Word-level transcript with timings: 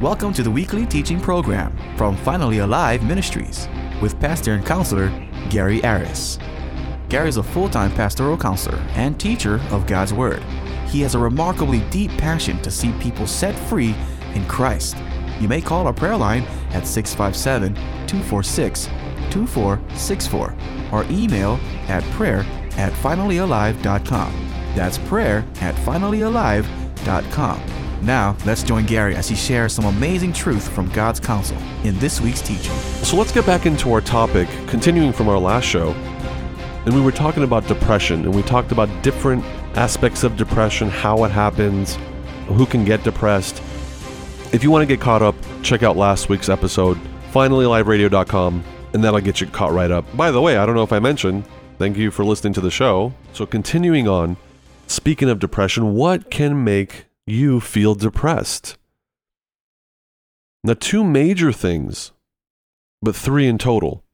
Welcome 0.00 0.32
to 0.32 0.42
the 0.42 0.50
weekly 0.50 0.86
teaching 0.86 1.20
program 1.20 1.76
from 1.98 2.16
Finally 2.16 2.60
Alive 2.60 3.04
Ministries 3.04 3.68
with 4.00 4.18
pastor 4.18 4.54
and 4.54 4.64
counselor 4.64 5.10
Gary 5.50 5.84
Aris. 5.84 6.38
Gary 7.10 7.28
is 7.28 7.36
a 7.36 7.42
full 7.42 7.68
time 7.68 7.92
pastoral 7.92 8.38
counselor 8.38 8.78
and 8.94 9.20
teacher 9.20 9.60
of 9.70 9.86
God's 9.86 10.14
Word. 10.14 10.42
He 10.86 11.02
has 11.02 11.14
a 11.14 11.18
remarkably 11.18 11.80
deep 11.90 12.10
passion 12.12 12.62
to 12.62 12.70
see 12.70 12.92
people 12.92 13.26
set 13.26 13.54
free 13.68 13.94
in 14.32 14.46
Christ. 14.46 14.96
You 15.38 15.48
may 15.48 15.60
call 15.60 15.86
our 15.86 15.92
prayer 15.92 16.16
line 16.16 16.44
at 16.72 16.86
657 16.86 17.74
246 18.06 18.86
2464 19.30 20.56
or 20.92 21.04
email 21.10 21.60
at 21.88 22.02
prayer 22.12 22.46
at 22.78 22.94
finallyalive.com. 22.94 24.48
That's 24.74 24.96
prayer 24.96 25.44
at 25.60 25.74
finallyalive.com. 25.74 27.79
Now, 28.02 28.36
let's 28.46 28.62
join 28.62 28.86
Gary 28.86 29.14
as 29.14 29.28
he 29.28 29.36
shares 29.36 29.74
some 29.74 29.84
amazing 29.84 30.32
truth 30.32 30.68
from 30.68 30.88
God's 30.90 31.20
counsel 31.20 31.58
in 31.84 31.98
this 31.98 32.20
week's 32.20 32.40
teaching. 32.40 32.74
So 33.02 33.16
let's 33.16 33.32
get 33.32 33.44
back 33.44 33.66
into 33.66 33.92
our 33.92 34.00
topic, 34.00 34.48
continuing 34.66 35.12
from 35.12 35.28
our 35.28 35.38
last 35.38 35.64
show. 35.64 35.92
And 36.86 36.94
we 36.94 37.02
were 37.02 37.12
talking 37.12 37.42
about 37.42 37.66
depression, 37.66 38.24
and 38.24 38.34
we 38.34 38.42
talked 38.42 38.72
about 38.72 38.88
different 39.02 39.44
aspects 39.76 40.24
of 40.24 40.38
depression, 40.38 40.88
how 40.88 41.24
it 41.24 41.30
happens, 41.30 41.98
who 42.46 42.64
can 42.64 42.86
get 42.86 43.04
depressed. 43.04 43.58
If 44.52 44.64
you 44.64 44.70
want 44.70 44.82
to 44.82 44.86
get 44.86 45.00
caught 45.00 45.20
up, 45.20 45.34
check 45.62 45.82
out 45.82 45.96
last 45.98 46.30
week's 46.30 46.48
episode, 46.48 46.98
finallyaliveradio.com, 47.32 48.64
and 48.94 49.04
that'll 49.04 49.20
get 49.20 49.42
you 49.42 49.46
caught 49.46 49.72
right 49.72 49.90
up. 49.90 50.04
By 50.16 50.30
the 50.30 50.40
way, 50.40 50.56
I 50.56 50.64
don't 50.64 50.74
know 50.74 50.82
if 50.82 50.92
I 50.92 51.00
mentioned, 51.00 51.44
thank 51.78 51.98
you 51.98 52.10
for 52.10 52.24
listening 52.24 52.54
to 52.54 52.62
the 52.62 52.70
show. 52.70 53.12
So, 53.34 53.44
continuing 53.44 54.08
on, 54.08 54.38
speaking 54.86 55.28
of 55.28 55.38
depression, 55.38 55.94
what 55.94 56.30
can 56.30 56.64
make 56.64 57.09
you 57.30 57.60
feel 57.60 57.94
depressed? 57.94 58.76
Now, 60.62 60.74
two 60.74 61.04
major 61.04 61.52
things, 61.52 62.12
but 63.00 63.16
three 63.16 63.46
in 63.46 63.58
total. 63.58 64.04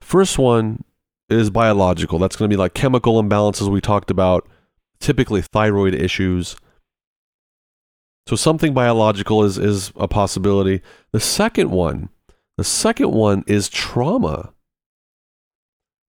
First 0.00 0.38
one 0.38 0.84
is 1.28 1.50
biological. 1.50 2.18
That's 2.18 2.36
going 2.36 2.48
to 2.50 2.54
be 2.54 2.58
like 2.58 2.74
chemical 2.74 3.22
imbalances 3.22 3.68
we 3.68 3.80
talked 3.80 4.10
about, 4.10 4.48
typically 5.00 5.42
thyroid 5.42 5.94
issues. 5.94 6.56
So 8.26 8.36
something 8.36 8.74
biological 8.74 9.42
is 9.42 9.58
is 9.58 9.92
a 9.96 10.06
possibility. 10.06 10.82
The 11.12 11.20
second 11.20 11.70
one, 11.70 12.10
the 12.56 12.64
second 12.64 13.12
one 13.12 13.42
is 13.46 13.68
trauma. 13.68 14.52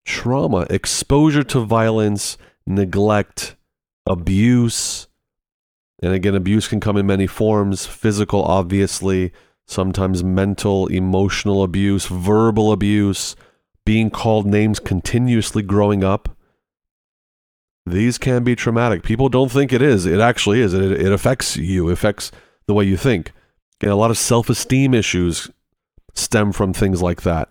Trauma, 0.04 0.66
exposure 0.70 1.44
to 1.44 1.60
violence, 1.60 2.36
neglect, 2.66 3.56
abuse. 4.06 5.06
And 6.02 6.12
again, 6.12 6.34
abuse 6.34 6.68
can 6.68 6.80
come 6.80 6.96
in 6.96 7.06
many 7.06 7.26
forms 7.26 7.86
physical, 7.86 8.42
obviously, 8.42 9.32
sometimes 9.66 10.24
mental, 10.24 10.86
emotional 10.86 11.62
abuse, 11.62 12.06
verbal 12.06 12.72
abuse, 12.72 13.36
being 13.84 14.10
called 14.10 14.46
names 14.46 14.80
continuously 14.80 15.62
growing 15.62 16.02
up. 16.02 16.36
These 17.86 18.18
can 18.18 18.44
be 18.44 18.56
traumatic. 18.56 19.02
People 19.02 19.28
don't 19.28 19.50
think 19.50 19.72
it 19.72 19.82
is. 19.82 20.06
It 20.06 20.20
actually 20.20 20.60
is. 20.60 20.74
It, 20.74 20.92
it 20.92 21.12
affects 21.12 21.56
you, 21.56 21.88
it 21.88 21.94
affects 21.94 22.30
the 22.66 22.74
way 22.74 22.84
you 22.84 22.96
think. 22.96 23.32
And 23.80 23.90
a 23.90 23.96
lot 23.96 24.10
of 24.10 24.18
self 24.18 24.50
esteem 24.50 24.94
issues 24.94 25.50
stem 26.14 26.52
from 26.52 26.72
things 26.72 27.00
like 27.02 27.22
that 27.22 27.48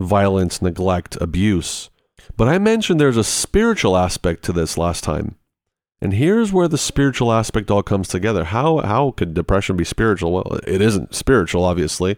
violence, 0.00 0.60
neglect, 0.60 1.16
abuse. 1.20 1.90
But 2.36 2.48
I 2.48 2.58
mentioned 2.58 3.00
there's 3.00 3.16
a 3.16 3.24
spiritual 3.24 3.96
aspect 3.96 4.42
to 4.44 4.52
this 4.52 4.76
last 4.76 5.02
time. 5.02 5.36
And 6.00 6.12
here's 6.12 6.52
where 6.52 6.68
the 6.68 6.78
spiritual 6.78 7.32
aspect 7.32 7.70
all 7.70 7.82
comes 7.82 8.08
together. 8.08 8.44
How 8.44 8.78
how 8.78 9.12
could 9.12 9.34
depression 9.34 9.76
be 9.76 9.84
spiritual? 9.84 10.32
Well, 10.32 10.60
it 10.66 10.82
isn't 10.82 11.14
spiritual, 11.14 11.64
obviously, 11.64 12.16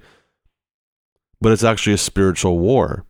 but 1.40 1.52
it's 1.52 1.64
actually 1.64 1.94
a 1.94 1.98
spiritual 1.98 2.58
war. 2.58 3.04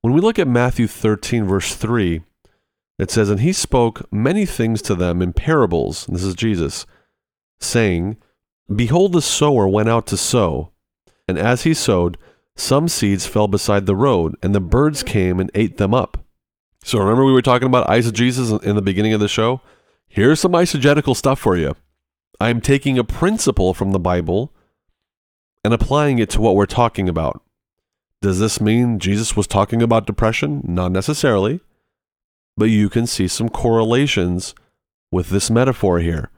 When 0.00 0.12
we 0.12 0.20
look 0.20 0.38
at 0.38 0.46
Matthew 0.46 0.86
13, 0.86 1.44
verse 1.44 1.74
3, 1.74 2.22
it 2.98 3.10
says, 3.10 3.30
And 3.30 3.40
he 3.40 3.52
spoke 3.52 4.10
many 4.12 4.46
things 4.46 4.80
to 4.82 4.94
them 4.94 5.20
in 5.20 5.32
parables, 5.32 6.06
this 6.06 6.22
is 6.22 6.34
Jesus, 6.34 6.86
saying, 7.58 8.16
Behold, 8.74 9.12
the 9.12 9.22
sower 9.22 9.66
went 9.66 9.88
out 9.88 10.06
to 10.08 10.16
sow, 10.16 10.70
and 11.26 11.36
as 11.36 11.62
he 11.62 11.74
sowed, 11.74 12.16
some 12.56 12.88
seeds 12.88 13.26
fell 13.26 13.48
beside 13.48 13.86
the 13.86 13.96
road, 13.96 14.36
and 14.42 14.54
the 14.54 14.60
birds 14.60 15.02
came 15.02 15.40
and 15.40 15.50
ate 15.54 15.78
them 15.78 15.94
up. 15.94 16.24
So 16.82 16.98
remember 16.98 17.24
we 17.24 17.32
were 17.32 17.42
talking 17.42 17.66
about 17.66 17.88
eisegesis 17.88 18.62
in 18.62 18.76
the 18.76 18.82
beginning 18.82 19.12
of 19.12 19.20
the 19.20 19.28
show? 19.28 19.60
Here's 20.08 20.40
some 20.40 20.52
eisegetical 20.52 21.16
stuff 21.16 21.38
for 21.38 21.56
you. 21.56 21.74
I'm 22.40 22.60
taking 22.60 22.98
a 22.98 23.04
principle 23.04 23.74
from 23.74 23.92
the 23.92 23.98
Bible 23.98 24.52
and 25.64 25.74
applying 25.74 26.18
it 26.18 26.30
to 26.30 26.40
what 26.40 26.54
we're 26.54 26.66
talking 26.66 27.08
about. 27.08 27.42
Does 28.22 28.38
this 28.38 28.60
mean 28.60 28.98
Jesus 28.98 29.36
was 29.36 29.46
talking 29.46 29.82
about 29.82 30.06
depression? 30.06 30.62
Not 30.64 30.92
necessarily. 30.92 31.60
But 32.56 32.66
you 32.66 32.88
can 32.88 33.06
see 33.06 33.28
some 33.28 33.48
correlations 33.48 34.54
with 35.12 35.30
this 35.30 35.50
metaphor 35.50 36.00
here. 36.00 36.30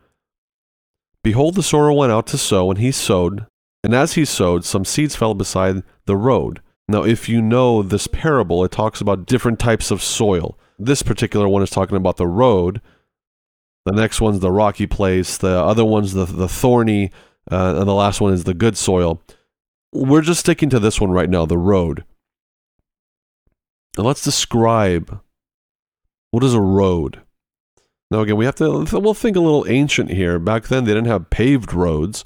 Behold, 1.23 1.55
the 1.55 1.63
sower 1.63 1.93
went 1.93 2.13
out 2.13 2.27
to 2.29 2.39
sow, 2.39 2.71
and 2.71 2.79
he 2.79 2.91
sowed, 2.93 3.47
and 3.85 3.95
as 3.95 4.15
he 4.15 4.25
sowed, 4.25 4.65
some 4.65 4.85
seeds 4.85 5.17
fell 5.17 5.35
beside 5.35 5.83
the 6.07 6.17
road. 6.17 6.61
Now, 6.91 7.05
if 7.05 7.29
you 7.29 7.41
know 7.41 7.83
this 7.83 8.09
parable, 8.09 8.65
it 8.65 8.73
talks 8.73 9.01
about 9.01 9.25
different 9.25 9.61
types 9.61 9.93
of 9.93 10.03
soil. 10.03 10.59
This 10.77 11.05
particular 11.05 11.49
one 11.49 11.63
is 11.63 11.71
talking 11.71 11.97
about 11.97 12.17
the 12.17 12.27
road. 12.27 12.81
The 13.87 13.93
next 13.93 14.21
one's 14.21 14.41
the 14.41 14.51
rocky 14.51 14.89
place. 14.89 15.39
The 15.39 15.57
other 15.57 15.85
one's 15.85 16.15
the, 16.15 16.25
the 16.25 16.49
thorny. 16.49 17.13
Uh, 17.49 17.77
and 17.79 17.89
the 17.89 17.95
last 17.95 18.21
one 18.21 18.33
is 18.33 18.43
the 18.43 18.55
good 18.55 18.77
soil. 18.77 19.23
We're 19.93 20.21
just 20.21 20.41
sticking 20.41 20.69
to 20.71 20.81
this 20.81 21.01
one 21.01 21.13
right 21.13 21.31
now, 21.31 21.47
the 21.47 21.57
road. 21.57 22.05
And 23.97 24.05
let's 24.05 24.25
describe 24.25 25.21
what 26.33 26.43
is 26.43 26.55
a 26.55 26.61
road. 26.61 27.21
Now, 28.11 28.21
again, 28.23 28.37
we 28.37 28.47
have 28.47 28.57
to, 28.57 28.85
we'll 28.93 29.15
think 29.15 29.37
a 29.37 29.41
little 29.41 29.67
ancient 29.69 30.11
here. 30.11 30.41
Back 30.41 30.67
then, 30.67 30.85
they 30.85 30.95
didn't 30.95 31.07
have 31.07 31.31
paved 31.31 31.73
roads. 31.73 32.25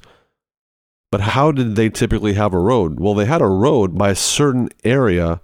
But 1.15 1.21
how 1.21 1.53
did 1.53 1.77
they 1.77 1.89
typically 1.89 2.33
have 2.33 2.53
a 2.53 2.59
road? 2.59 2.99
Well, 2.99 3.13
they 3.13 3.23
had 3.23 3.41
a 3.41 3.47
road 3.47 3.97
by 3.97 4.09
a 4.09 4.15
certain 4.15 4.67
area 4.83 5.39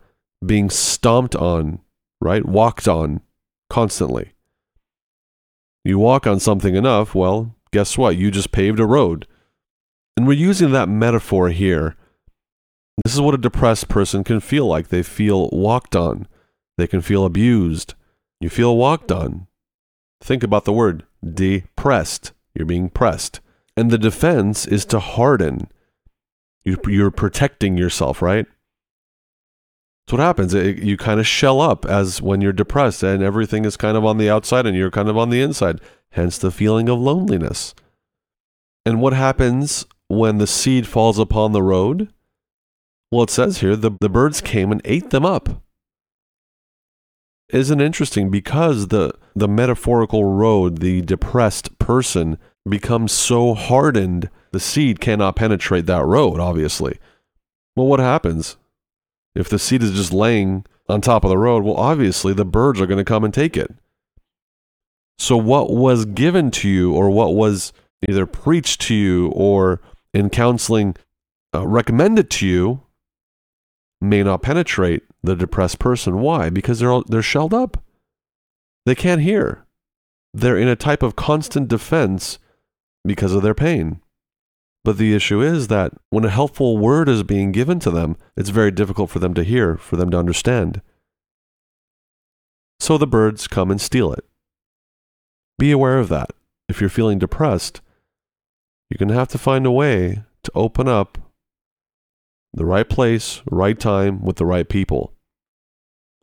being 0.46 0.70
stomped 0.70 1.34
on, 1.34 1.80
right? 2.20 2.46
Walked 2.46 2.90
on 2.90 3.22
constantly. 3.70 4.34
You 5.86 5.98
walk 5.98 6.28
on 6.28 6.42
something 6.42 6.76
enough, 6.76 7.16
well, 7.16 7.56
guess 7.72 7.98
what? 7.98 8.18
You 8.18 8.32
just 8.32 8.52
paved 8.52 8.82
a 8.82 8.86
road. 8.86 9.28
And 10.18 10.28
we're 10.28 10.34
using 10.34 10.74
that 10.74 10.90
metaphor 10.90 11.52
here. 11.52 11.96
This 13.06 13.14
is 13.14 13.22
what 13.22 13.36
a 13.36 13.38
depressed 13.38 13.88
person 13.88 14.26
can 14.26 14.42
feel 14.42 14.66
like. 14.66 14.90
They 14.90 15.04
feel 15.04 15.50
walked 15.54 15.96
on, 15.96 16.28
they 16.78 16.86
can 16.86 17.00
feel 17.00 17.24
abused. 17.24 17.94
You 18.42 18.50
feel 18.50 18.76
walked 18.76 19.10
on. 19.10 19.48
Think 20.22 20.44
about 20.44 20.66
the 20.66 20.74
word 20.74 21.06
depressed. 21.24 22.34
You're 22.54 22.66
being 22.66 22.90
pressed. 22.90 23.40
And 23.78 23.90
the 23.90 23.98
defense 23.98 24.66
is 24.66 24.86
to 24.86 25.00
harden. 25.00 25.70
You're 26.64 27.12
protecting 27.12 27.78
yourself, 27.78 28.22
right? 28.22 28.46
That's 30.06 30.14
what 30.14 30.22
happens. 30.22 30.54
you 30.54 30.98
kind 30.98 31.20
of 31.20 31.28
shell 31.28 31.62
up 31.62 31.86
as 31.86 32.22
when 32.22 32.42
you're 32.42 32.54
depressed 32.54 33.02
and 33.04 33.24
everything 33.24 33.66
is 33.66 33.78
kind 33.78 33.96
of 33.96 34.04
on 34.04 34.18
the 34.18 34.30
outside 34.30 34.66
and 34.66 34.76
you're 34.76 34.92
kind 34.92 35.10
of 35.10 35.18
on 35.18 35.30
the 35.30 35.42
inside. 35.42 35.80
Hence 36.12 36.38
the 36.38 36.52
feeling 36.52 36.90
of 36.90 37.00
loneliness. 37.00 37.74
And 38.86 39.00
what 39.02 39.14
happens 39.14 39.86
when 40.08 40.38
the 40.38 40.48
seed 40.48 40.88
falls 40.88 41.18
upon 41.18 41.52
the 41.52 41.64
road? 41.64 42.12
Well, 43.12 43.24
it 43.24 43.30
says 43.30 43.60
here 43.60 43.76
the, 43.76 43.92
the 44.02 44.10
birds 44.10 44.42
came 44.42 44.72
and 44.72 44.82
ate 44.84 45.12
them 45.12 45.26
up. 45.26 45.64
Isn't 47.50 47.82
interesting 47.82 48.30
because 48.30 48.88
the, 48.88 49.14
the 49.36 49.48
metaphorical 49.48 50.26
road, 50.26 50.80
the 50.80 51.02
depressed 51.02 51.78
person, 51.80 52.38
becomes 52.70 53.12
so 53.12 53.54
hardened, 53.54 54.30
the 54.52 54.60
seed 54.60 55.00
cannot 55.00 55.36
penetrate 55.36 55.86
that 55.88 56.06
road, 56.06 56.40
obviously. 56.40 57.00
Well, 57.76 57.88
what 57.88 58.00
happens? 58.00 58.58
If 59.34 59.50
the 59.50 59.60
seed 59.60 59.82
is 59.82 59.92
just 59.92 60.14
laying 60.14 60.66
on 60.90 61.02
top 61.02 61.24
of 61.24 61.30
the 61.30 61.38
road, 61.38 61.64
well, 61.64 61.78
obviously 61.78 62.34
the 62.34 62.46
birds 62.46 62.82
are 62.82 62.86
going 62.86 62.98
to 62.98 63.06
come 63.06 63.24
and 63.24 63.34
take 63.34 63.56
it. 63.56 63.74
So, 65.18 65.38
what 65.38 65.72
was 65.72 66.06
given 66.06 66.52
to 66.52 66.70
you, 66.70 66.94
or 66.94 67.10
what 67.10 67.36
was 67.36 67.74
either 68.10 68.26
preached 68.26 68.82
to 68.82 68.96
you 68.96 69.30
or 69.30 69.80
in 70.14 70.30
counseling 70.30 70.96
uh, 71.54 71.68
recommended 71.68 72.30
to 72.32 72.48
you, 72.48 72.82
may 74.02 74.24
not 74.24 74.42
penetrate 74.42 75.04
the 75.24 75.36
depressed 75.36 75.80
person. 75.80 76.20
Why? 76.20 76.50
Because 76.50 76.80
they're 76.80 76.92
all, 76.92 77.04
they're 77.08 77.22
shelled 77.22 77.54
up. 77.54 77.82
They 78.86 78.96
can't 78.96 79.22
hear. 79.22 79.66
They're 80.34 80.58
in 80.58 80.68
a 80.68 80.76
type 80.76 81.04
of 81.04 81.16
constant 81.16 81.68
defense 81.68 82.40
because 83.06 83.34
of 83.34 83.42
their 83.42 83.54
pain. 83.54 84.02
But 84.84 84.98
the 84.98 85.14
issue 85.14 85.42
is 85.42 85.68
that 85.68 85.94
when 86.10 86.26
a 86.26 86.30
helpful 86.30 86.78
word 86.78 87.08
is 87.08 87.24
being 87.24 87.52
given 87.52 87.80
to 87.80 87.92
them, 87.92 88.18
it's 88.36 88.50
very 88.50 88.72
difficult 88.72 89.10
for 89.10 89.20
them 89.20 89.34
to 89.36 89.44
hear, 89.44 89.78
for 89.78 89.96
them 89.96 90.10
to 90.12 90.18
understand. 90.18 90.82
So 92.80 92.98
the 92.98 93.06
birds 93.06 93.48
come 93.48 93.70
and 93.70 93.80
steal 93.80 94.12
it. 94.12 94.26
Be 95.60 95.72
aware 95.72 96.00
of 96.00 96.10
that. 96.10 96.32
If 96.68 96.82
you're 96.82 96.90
feeling 96.90 97.20
depressed, 97.20 97.82
you're 98.90 98.98
going 98.98 99.10
to 99.10 99.16
have 99.16 99.28
to 99.30 99.38
find 99.38 99.66
a 99.66 99.72
way 99.72 100.24
to 100.44 100.52
open 100.56 100.88
up 100.88 101.20
the 102.54 102.66
right 102.66 102.90
place, 102.90 103.42
right 103.50 103.80
time, 103.80 104.24
with 104.24 104.38
the 104.38 104.46
right 104.46 104.68
people. 104.68 105.14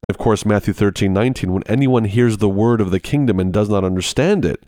Of 0.08 0.18
course, 0.18 0.44
Matthew 0.44 0.74
13, 0.74 1.12
19, 1.12 1.52
when 1.52 1.62
anyone 1.64 2.04
hears 2.04 2.38
the 2.38 2.48
word 2.48 2.80
of 2.80 2.90
the 2.90 3.00
kingdom 3.00 3.38
and 3.38 3.52
does 3.52 3.68
not 3.68 3.84
understand 3.84 4.44
it, 4.44 4.64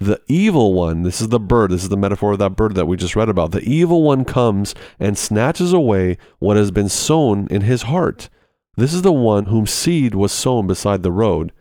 the 0.00 0.20
evil 0.28 0.72
one, 0.72 1.02
this 1.02 1.20
is 1.20 1.28
the 1.28 1.38
bird, 1.38 1.70
this 1.70 1.82
is 1.82 1.90
the 1.90 1.96
metaphor 1.96 2.32
of 2.32 2.38
that 2.38 2.56
bird 2.56 2.74
that 2.74 2.86
we 2.86 2.96
just 2.96 3.14
read 3.14 3.28
about. 3.28 3.52
The 3.52 3.60
evil 3.60 4.02
one 4.02 4.24
comes 4.24 4.74
and 4.98 5.16
snatches 5.16 5.74
away 5.74 6.16
what 6.38 6.56
has 6.56 6.70
been 6.70 6.88
sown 6.88 7.46
in 7.50 7.60
his 7.60 7.82
heart. 7.82 8.30
This 8.76 8.94
is 8.94 9.02
the 9.02 9.12
one 9.12 9.46
whom 9.46 9.66
seed 9.66 10.14
was 10.14 10.32
sown 10.32 10.66
beside 10.66 11.02
the 11.02 11.12
road. 11.12 11.52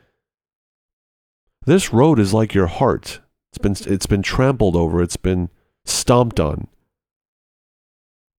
This 1.66 1.92
road 1.92 2.18
is 2.18 2.34
like 2.34 2.54
your 2.54 2.68
heart. 2.68 3.20
It's 3.52 3.58
been 3.58 3.94
it's 3.94 4.06
been 4.06 4.22
trampled 4.22 4.76
over, 4.76 5.02
it's 5.02 5.18
been 5.18 5.50
stomped 5.86 6.40
on. 6.40 6.68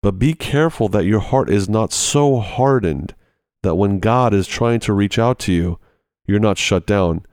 But 0.02 0.18
be 0.18 0.32
careful 0.32 0.88
that 0.88 1.04
your 1.04 1.20
heart 1.20 1.50
is 1.50 1.68
not 1.68 1.92
so 1.92 2.38
hardened 2.38 3.14
that 3.62 3.74
when 3.74 3.98
God 3.98 4.32
is 4.32 4.46
trying 4.46 4.80
to 4.80 4.94
reach 4.94 5.18
out 5.18 5.38
to 5.40 5.52
you, 5.52 5.78
you're 6.26 6.40
not 6.40 6.56
shut 6.56 6.86
down. 6.86 7.26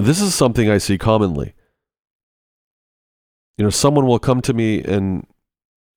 This 0.00 0.22
is 0.22 0.34
something 0.34 0.70
I 0.70 0.78
see 0.78 0.96
commonly. 0.96 1.52
You 3.58 3.64
know, 3.64 3.70
someone 3.70 4.06
will 4.06 4.18
come 4.18 4.40
to 4.40 4.54
me 4.54 4.82
and 4.82 5.26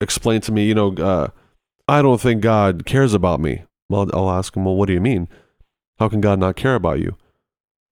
explain 0.01 0.41
to 0.41 0.51
me, 0.51 0.65
you 0.65 0.75
know, 0.75 0.93
uh, 0.95 1.29
I 1.87 2.01
don't 2.01 2.19
think 2.19 2.41
God 2.41 2.85
cares 2.85 3.13
about 3.13 3.39
me. 3.39 3.63
Well, 3.89 4.09
I'll 4.13 4.29
ask 4.29 4.57
him, 4.57 4.65
well, 4.65 4.75
what 4.75 4.87
do 4.87 4.93
you 4.93 4.99
mean? 4.99 5.29
How 5.99 6.09
can 6.09 6.19
God 6.19 6.37
not 6.37 6.57
care 6.57 6.75
about 6.75 6.99
you? 6.99 7.15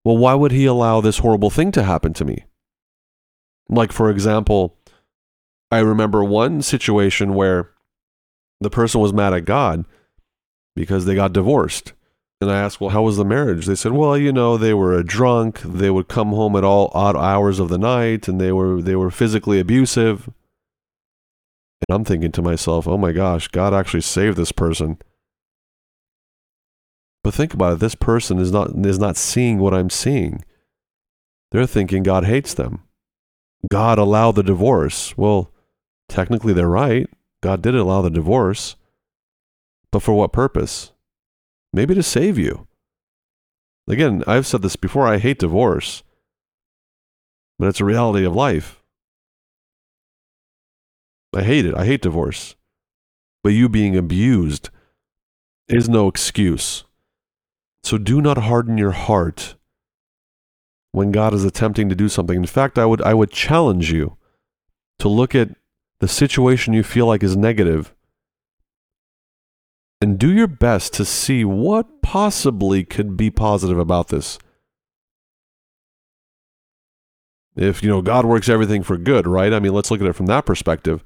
Well, 0.04 0.18
why 0.18 0.34
would 0.34 0.52
he 0.52 0.66
allow 0.66 1.00
this 1.00 1.20
horrible 1.20 1.50
thing 1.50 1.72
to 1.72 1.84
happen 1.84 2.12
to 2.16 2.26
me? 2.26 2.44
Like, 3.70 3.94
for 3.94 4.10
example, 4.10 4.76
I 5.72 5.80
remember 5.80 6.26
one 6.26 6.62
situation 6.62 7.36
where 7.36 7.70
the 8.60 8.70
person 8.70 9.00
was 9.00 9.14
mad 9.14 9.34
at 9.34 9.46
God 9.46 9.86
because 10.76 11.06
they 11.06 11.16
got 11.16 11.32
divorced. 11.32 11.94
And 12.42 12.50
I 12.50 12.60
asked, 12.60 12.82
well, 12.82 12.90
how 12.90 13.04
was 13.04 13.18
the 13.18 13.24
marriage? 13.24 13.68
They 13.68 13.76
said, 13.76 13.92
well, 13.92 14.18
you 14.18 14.34
know, 14.34 14.58
they 14.58 14.74
were 14.74 14.98
a 14.98 15.04
drunk. 15.04 15.62
They 15.62 15.92
would 15.92 16.08
come 16.08 16.30
home 16.30 16.56
at 16.56 16.64
all 16.64 16.90
odd 16.96 17.16
hours 17.16 17.60
of 17.60 17.70
the 17.70 17.78
night, 17.78 18.28
and 18.28 18.42
they 18.42 18.52
were 18.52 18.82
they 18.82 18.96
were 18.96 19.12
physically 19.12 19.60
abusive. 19.60 20.26
And 21.88 21.96
I'm 21.96 22.04
thinking 22.04 22.32
to 22.32 22.42
myself, 22.42 22.88
oh 22.88 22.98
my 22.98 23.12
gosh, 23.12 23.48
God 23.48 23.76
actually 23.76 24.02
saved 24.02 24.38
this 24.38 24.52
person. 24.52 24.98
But 27.24 27.36
think 27.36 27.54
about 27.54 27.74
it, 27.74 27.80
this 27.80 27.94
person 27.94 28.40
is 28.40 28.52
not 28.52 28.72
is 28.86 28.98
not 28.98 29.18
seeing 29.18 29.60
what 29.60 29.76
I'm 29.76 29.92
seeing. 29.92 30.44
They're 31.52 31.68
thinking 31.68 32.02
God 32.02 32.26
hates 32.26 32.56
them. 32.56 32.82
God 33.70 34.00
allowed 34.00 34.32
the 34.32 34.44
divorce. 34.44 35.16
Well, 35.16 35.52
technically 36.10 36.54
they're 36.54 36.68
right. 36.68 37.08
God 37.42 37.62
did 37.62 37.76
allow 37.76 38.02
the 38.02 38.10
divorce. 38.10 38.76
But 39.92 40.02
for 40.02 40.14
what 40.14 40.34
purpose? 40.34 40.92
Maybe 41.74 41.96
to 41.96 42.04
save 42.04 42.38
you. 42.38 42.68
Again, 43.88 44.24
I've 44.28 44.48
said 44.48 44.62
this 44.62 44.76
before 44.76 45.08
I 45.08 45.18
hate 45.18 45.40
divorce, 45.40 46.04
but 47.58 47.68
it's 47.68 47.82
a 47.82 47.86
reality 47.86 48.26
of 48.26 48.36
life. 48.36 48.82
I 51.34 51.44
hate 51.44 51.66
it. 51.66 51.76
I 51.76 51.86
hate 51.86 52.02
divorce. 52.02 52.56
But 53.44 53.54
you 53.54 53.70
being 53.70 53.96
abused 53.96 54.70
is 55.68 55.88
no 55.88 56.08
excuse. 56.08 56.84
So 57.84 57.98
do 57.98 58.22
not 58.22 58.38
harden 58.38 58.78
your 58.78 58.92
heart 58.92 59.56
when 60.92 61.12
God 61.12 61.34
is 61.34 61.46
attempting 61.46 61.90
to 61.90 61.96
do 61.96 62.10
something. 62.10 62.36
In 62.36 62.46
fact, 62.46 62.78
I 62.78 62.86
would 62.86 63.02
I 63.02 63.14
would 63.14 63.32
challenge 63.32 63.92
you 63.92 64.18
to 65.00 65.08
look 65.08 65.34
at 65.34 65.56
the 66.00 66.08
situation 66.08 66.74
you 66.74 66.84
feel 66.84 67.06
like 67.06 67.24
is 67.24 67.38
negative 67.38 67.94
and 70.02 70.18
do 70.18 70.34
your 70.34 70.48
best 70.48 70.94
to 70.96 71.06
see 71.06 71.46
what 71.46 72.02
possibly 72.02 72.84
could 72.84 73.16
be 73.16 73.30
positive 73.30 73.78
about 73.78 74.08
this. 74.08 74.40
If, 77.56 77.84
you 77.84 77.90
know, 77.90 78.02
God 78.02 78.26
works 78.26 78.50
everything 78.50 78.82
for 78.82 78.98
good, 78.98 79.28
right? 79.28 79.54
I 79.54 79.60
mean, 79.60 79.74
let's 79.74 79.92
look 79.92 80.02
at 80.02 80.08
it 80.08 80.16
from 80.16 80.26
that 80.26 80.46
perspective. 80.46 81.04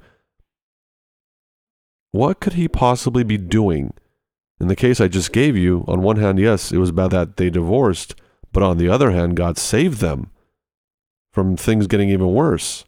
What 2.12 2.40
could 2.40 2.54
he 2.54 2.68
possibly 2.68 3.24
be 3.24 3.36
doing? 3.36 3.92
In 4.58 4.68
the 4.68 4.76
case 4.76 5.00
I 5.00 5.08
just 5.08 5.32
gave 5.32 5.56
you, 5.56 5.84
on 5.86 6.00
one 6.00 6.16
hand, 6.16 6.38
yes, 6.38 6.72
it 6.72 6.78
was 6.78 6.92
bad 6.92 7.10
that 7.10 7.36
they 7.36 7.50
divorced, 7.50 8.14
but 8.52 8.62
on 8.62 8.78
the 8.78 8.88
other 8.88 9.10
hand, 9.10 9.36
God 9.36 9.58
saved 9.58 10.00
them 10.00 10.30
from 11.32 11.56
things 11.56 11.86
getting 11.86 12.08
even 12.08 12.32
worse. 12.32 12.86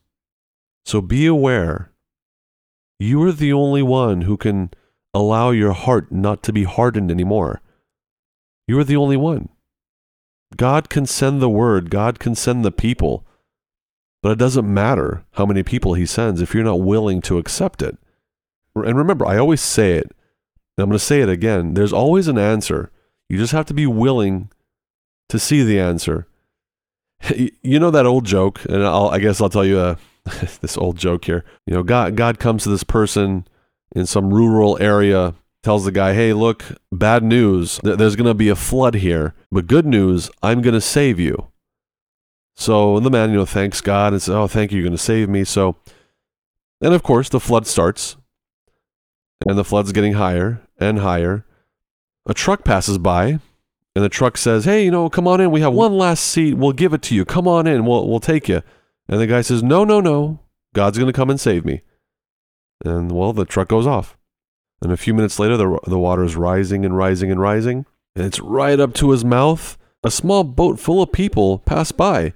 So 0.86 1.02
be 1.02 1.26
aware. 1.26 1.92
You 2.98 3.22
are 3.24 3.32
the 3.32 3.52
only 3.52 3.82
one 3.82 4.22
who 4.22 4.38
can 4.38 4.70
allow 5.14 5.50
your 5.50 5.72
heart 5.72 6.12
not 6.12 6.42
to 6.44 6.52
be 6.52 6.64
hardened 6.64 7.10
anymore. 7.10 7.60
You 8.66 8.78
are 8.78 8.84
the 8.84 8.96
only 8.96 9.16
one. 9.16 9.48
God 10.56 10.88
can 10.88 11.06
send 11.06 11.40
the 11.42 11.48
word, 11.48 11.90
God 11.90 12.18
can 12.18 12.34
send 12.34 12.64
the 12.64 12.72
people, 12.72 13.26
but 14.22 14.32
it 14.32 14.38
doesn't 14.38 14.72
matter 14.72 15.24
how 15.32 15.46
many 15.46 15.62
people 15.62 15.94
He 15.94 16.06
sends 16.06 16.40
if 16.40 16.54
you're 16.54 16.64
not 16.64 16.80
willing 16.80 17.20
to 17.22 17.38
accept 17.38 17.82
it. 17.82 17.98
And 18.74 18.96
remember, 18.96 19.26
I 19.26 19.38
always 19.38 19.60
say 19.60 19.92
it, 19.92 20.14
and 20.76 20.84
I'm 20.84 20.88
going 20.88 20.92
to 20.92 21.04
say 21.04 21.20
it 21.20 21.28
again 21.28 21.74
there's 21.74 21.92
always 21.92 22.28
an 22.28 22.38
answer. 22.38 22.90
You 23.28 23.38
just 23.38 23.52
have 23.52 23.66
to 23.66 23.74
be 23.74 23.86
willing 23.86 24.50
to 25.28 25.38
see 25.38 25.62
the 25.62 25.80
answer. 25.80 26.26
You 27.62 27.78
know 27.80 27.90
that 27.90 28.06
old 28.06 28.24
joke, 28.24 28.64
and 28.64 28.82
I'll, 28.82 29.08
I 29.08 29.18
guess 29.18 29.40
I'll 29.40 29.50
tell 29.50 29.64
you 29.64 29.78
uh, 29.78 29.96
this 30.60 30.78
old 30.78 30.96
joke 30.96 31.24
here. 31.24 31.44
You 31.66 31.74
know, 31.74 31.82
God, 31.82 32.16
God 32.16 32.38
comes 32.38 32.62
to 32.62 32.70
this 32.70 32.84
person 32.84 33.46
in 33.94 34.06
some 34.06 34.32
rural 34.32 34.78
area, 34.80 35.34
tells 35.62 35.84
the 35.84 35.92
guy, 35.92 36.14
hey, 36.14 36.32
look, 36.32 36.64
bad 36.92 37.22
news. 37.22 37.80
There's 37.82 38.16
going 38.16 38.26
to 38.26 38.34
be 38.34 38.48
a 38.48 38.56
flood 38.56 38.94
here. 38.94 39.34
But 39.50 39.66
good 39.66 39.86
news, 39.86 40.30
I'm 40.42 40.62
going 40.62 40.74
to 40.74 40.80
save 40.80 41.18
you. 41.18 41.48
So 42.54 43.00
the 43.00 43.10
man, 43.10 43.30
you 43.30 43.36
know, 43.36 43.44
thanks 43.44 43.80
God 43.80 44.12
and 44.12 44.22
says, 44.22 44.34
oh, 44.34 44.46
thank 44.46 44.72
you, 44.72 44.78
you're 44.78 44.88
going 44.88 44.96
to 44.96 45.02
save 45.02 45.28
me. 45.28 45.44
So, 45.44 45.76
and 46.80 46.94
of 46.94 47.02
course, 47.02 47.28
the 47.28 47.40
flood 47.40 47.66
starts. 47.66 48.16
And 49.46 49.56
the 49.56 49.64
flood's 49.64 49.92
getting 49.92 50.14
higher 50.14 50.60
and 50.80 50.98
higher. 50.98 51.44
A 52.26 52.34
truck 52.34 52.64
passes 52.64 52.98
by, 52.98 53.38
and 53.94 54.04
the 54.04 54.08
truck 54.08 54.36
says, 54.36 54.64
Hey, 54.64 54.84
you 54.84 54.90
know, 54.90 55.08
come 55.08 55.28
on 55.28 55.40
in. 55.40 55.50
We 55.50 55.60
have 55.60 55.72
one 55.72 55.96
last 55.96 56.24
seat. 56.24 56.54
We'll 56.54 56.72
give 56.72 56.92
it 56.92 57.02
to 57.02 57.14
you. 57.14 57.24
Come 57.24 57.46
on 57.46 57.66
in. 57.66 57.86
We'll, 57.86 58.08
we'll 58.08 58.20
take 58.20 58.48
you. 58.48 58.62
And 59.08 59.20
the 59.20 59.26
guy 59.26 59.40
says, 59.40 59.62
No, 59.62 59.84
no, 59.84 60.00
no. 60.00 60.40
God's 60.74 60.98
going 60.98 61.10
to 61.10 61.16
come 61.16 61.30
and 61.30 61.40
save 61.40 61.64
me. 61.64 61.82
And 62.84 63.12
well, 63.12 63.32
the 63.32 63.44
truck 63.44 63.68
goes 63.68 63.86
off. 63.86 64.16
And 64.80 64.92
a 64.92 64.96
few 64.96 65.14
minutes 65.14 65.38
later, 65.38 65.56
the, 65.56 65.78
the 65.86 65.98
water 65.98 66.22
is 66.24 66.36
rising 66.36 66.84
and 66.84 66.96
rising 66.96 67.30
and 67.30 67.40
rising. 67.40 67.86
And 68.14 68.24
it's 68.24 68.40
right 68.40 68.78
up 68.78 68.94
to 68.94 69.10
his 69.10 69.24
mouth. 69.24 69.76
A 70.04 70.10
small 70.10 70.44
boat 70.44 70.78
full 70.78 71.02
of 71.02 71.12
people 71.12 71.58
pass 71.58 71.90
by. 71.90 72.32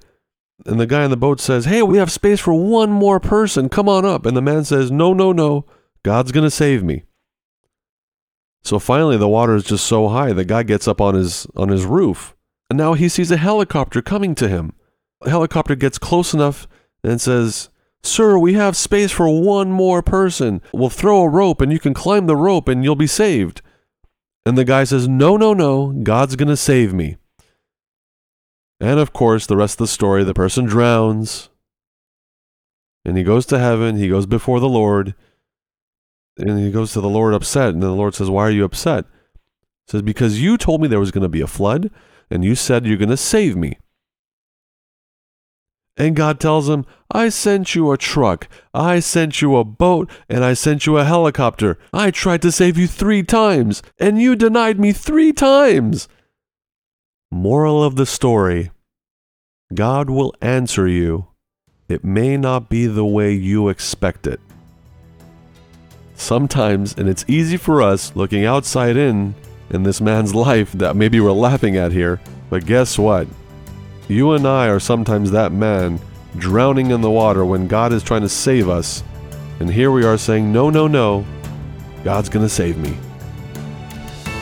And 0.67 0.81
the 0.81 0.87
guy 0.87 1.05
on 1.05 1.11
the 1.11 1.17
boat 1.17 1.41
says, 1.41 1.65
Hey, 1.65 1.83
we 1.83 1.99
have 1.99 2.11
space 2.11 2.41
for 2.41 2.53
one 2.55 2.91
more 2.91 3.21
person. 3.21 3.69
Come 3.69 3.89
on 3.89 4.05
up. 4.05 4.27
And 4.27 4.37
the 4.37 4.43
man 4.43 4.65
says, 4.65 4.91
No, 4.91 5.13
no, 5.13 5.33
no. 5.33 5.67
God's 6.03 6.33
going 6.33 6.45
to 6.45 6.51
save 6.51 6.83
me. 6.83 7.05
So 8.65 8.79
finally, 8.79 9.17
the 9.17 9.29
water 9.29 9.55
is 9.55 9.65
just 9.65 9.87
so 9.87 10.09
high, 10.09 10.33
the 10.33 10.45
guy 10.45 10.63
gets 10.63 10.87
up 10.87 11.01
on 11.01 11.15
his, 11.15 11.47
on 11.57 11.69
his 11.69 11.85
roof. 11.85 12.37
And 12.71 12.79
now 12.79 12.95
he 12.95 13.09
sees 13.09 13.31
a 13.31 13.37
helicopter 13.37 14.01
coming 14.03 14.35
to 14.37 14.49
him. 14.49 14.73
The 15.21 15.31
helicopter 15.31 15.75
gets 15.75 15.99
close 15.99 16.33
enough 16.33 16.69
and 17.03 17.21
says, 17.21 17.69
Sir, 18.05 18.37
we 18.37 18.55
have 18.55 18.77
space 18.77 19.13
for 19.13 19.29
one 19.29 19.71
more 19.71 20.03
person. 20.03 20.61
We'll 20.73 20.91
throw 20.91 21.23
a 21.23 21.29
rope 21.29 21.61
and 21.61 21.73
you 21.73 21.79
can 21.79 21.95
climb 21.95 22.27
the 22.27 22.37
rope 22.37 22.69
and 22.69 22.83
you'll 22.83 22.97
be 22.97 23.07
saved. 23.07 23.63
And 24.45 24.59
the 24.59 24.65
guy 24.65 24.85
says, 24.85 25.07
No, 25.07 25.37
no, 25.37 25.55
no, 25.55 25.93
God's 26.03 26.37
going 26.37 26.49
to 26.49 26.57
save 26.57 26.93
me. 26.93 27.17
And 28.81 28.99
of 28.99 29.13
course, 29.13 29.47
the 29.47 29.57
rest 29.57 29.75
of 29.75 29.85
the 29.85 29.87
story 29.87 30.25
the 30.25 30.35
person 30.35 30.65
drowns 30.65 31.49
and 33.05 33.17
he 33.17 33.23
goes 33.23 33.47
to 33.47 33.59
heaven, 33.59 33.97
he 33.97 34.09
goes 34.09 34.27
before 34.27 34.61
the 34.61 34.69
Lord, 34.69 35.15
and 36.39 36.59
he 36.59 36.71
goes 36.71 36.93
to 36.93 37.01
the 37.01 37.09
Lord 37.09 37.35
upset. 37.35 37.71
And 37.71 37.83
the 37.83 37.91
Lord 37.91 38.15
says, 38.15 38.31
Why 38.31 38.47
are 38.47 38.51
you 38.51 38.65
upset? 38.65 39.05
He 39.87 39.93
says, 39.93 40.03
Because 40.03 40.41
you 40.41 40.57
told 40.57 40.81
me 40.81 40.89
there 40.89 41.01
was 41.01 41.11
going 41.11 41.23
to 41.23 41.29
be 41.29 41.41
a 41.41 41.47
flood 41.47 41.91
and 42.31 42.45
you 42.45 42.55
said 42.55 42.87
you're 42.87 42.97
going 42.97 43.09
to 43.11 43.17
save 43.17 43.57
me. 43.57 43.79
And 45.97 46.17
God 46.17 46.41
tells 46.41 46.69
him, 46.69 46.87
I 47.11 47.29
sent 47.29 47.75
you 47.75 47.93
a 47.93 47.99
truck, 47.99 48.49
I 48.73 49.01
sent 49.01 49.43
you 49.43 49.57
a 49.57 49.65
boat, 49.65 50.11
and 50.29 50.43
I 50.43 50.55
sent 50.55 50.87
you 50.87 50.97
a 50.97 51.05
helicopter. 51.05 51.79
I 51.93 52.11
tried 52.11 52.41
to 52.43 52.53
save 52.53 52.79
you 52.79 52.87
three 52.87 53.23
times, 53.23 53.83
and 53.99 54.21
you 54.21 54.35
denied 54.35 54.81
me 54.81 54.93
three 54.93 55.33
times. 55.33 56.09
Moral 57.31 57.83
of 57.83 57.97
the 57.97 58.07
story 58.07 58.71
God 59.75 60.11
will 60.11 60.35
answer 60.41 60.87
you. 60.87 61.27
It 61.89 62.05
may 62.05 62.37
not 62.37 62.69
be 62.69 62.87
the 62.87 63.05
way 63.05 63.33
you 63.33 63.69
expect 63.69 64.27
it. 64.27 64.41
Sometimes, 66.15 66.95
and 66.97 67.09
it's 67.09 67.25
easy 67.29 67.57
for 67.57 67.83
us 67.83 68.15
looking 68.15 68.45
outside 68.45 68.97
in 68.97 69.35
in 69.71 69.83
this 69.83 70.01
man's 70.01 70.35
life 70.49 70.73
that 70.73 70.97
maybe 70.97 71.21
we're 71.21 71.33
laughing 71.33 71.77
at 71.77 71.93
here, 71.93 72.21
but 72.49 72.67
guess 72.67 72.99
what? 72.99 73.27
You 74.13 74.33
and 74.33 74.47
I 74.47 74.67
are 74.67 74.79
sometimes 74.79 75.31
that 75.31 75.53
man 75.53 75.99
drowning 76.37 76.91
in 76.91 77.01
the 77.01 77.11
water 77.11 77.47
when 77.47 77.67
God 77.67 77.95
is 77.95 78.03
trying 78.03 78.21
to 78.21 78.29
save 78.29 78.69
us. 78.69 79.03
And 79.59 79.71
here 79.71 79.91
we 79.91 80.05
are 80.05 80.19
saying, 80.19 80.53
no, 80.53 80.69
no, 80.69 80.87
no, 80.87 81.25
God's 82.05 82.29
going 82.29 82.45
to 82.45 82.51
save 82.51 82.77
me. 82.77 82.95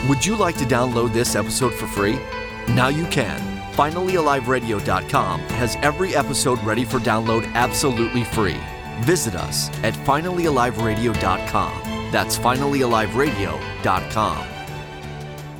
Would 0.09 0.25
you 0.25 0.35
like 0.35 0.57
to 0.57 0.65
download 0.65 1.13
this 1.13 1.37
episode 1.37 1.73
for 1.73 1.87
free? 1.87 2.19
Now 2.67 2.89
you 2.89 3.05
can. 3.05 3.39
FinallyAliveRadio.com 3.71 5.39
has 5.39 5.77
every 5.77 6.17
episode 6.17 6.61
ready 6.65 6.83
for 6.83 6.99
download 6.99 7.49
absolutely 7.53 8.25
free. 8.25 8.59
Visit 9.03 9.35
us 9.35 9.69
at 9.85 9.93
FinallyAliveRadio.com. 9.93 12.11
That's 12.11 12.37
FinallyAliveRadio.com. 12.37 14.47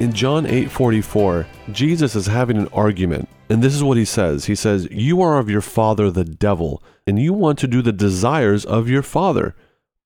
In 0.01 0.11
John 0.11 0.45
8:44, 0.45 1.45
Jesus 1.71 2.15
is 2.15 2.25
having 2.25 2.57
an 2.57 2.67
argument, 2.73 3.29
and 3.51 3.61
this 3.61 3.75
is 3.75 3.83
what 3.83 3.97
he 3.97 4.05
says. 4.05 4.45
He 4.45 4.55
says, 4.55 4.87
"You 4.89 5.21
are 5.21 5.37
of 5.37 5.49
your 5.49 5.61
father 5.61 6.09
the 6.09 6.23
devil, 6.23 6.81
and 7.05 7.19
you 7.19 7.33
want 7.33 7.59
to 7.59 7.67
do 7.67 7.81
the 7.81 7.91
desires 7.91 8.63
of 8.63 8.89
your 8.89 9.03
father." 9.03 9.55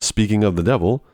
Speaking 0.01 0.43
of 0.43 0.55
the 0.55 0.63
devil, 0.63 1.05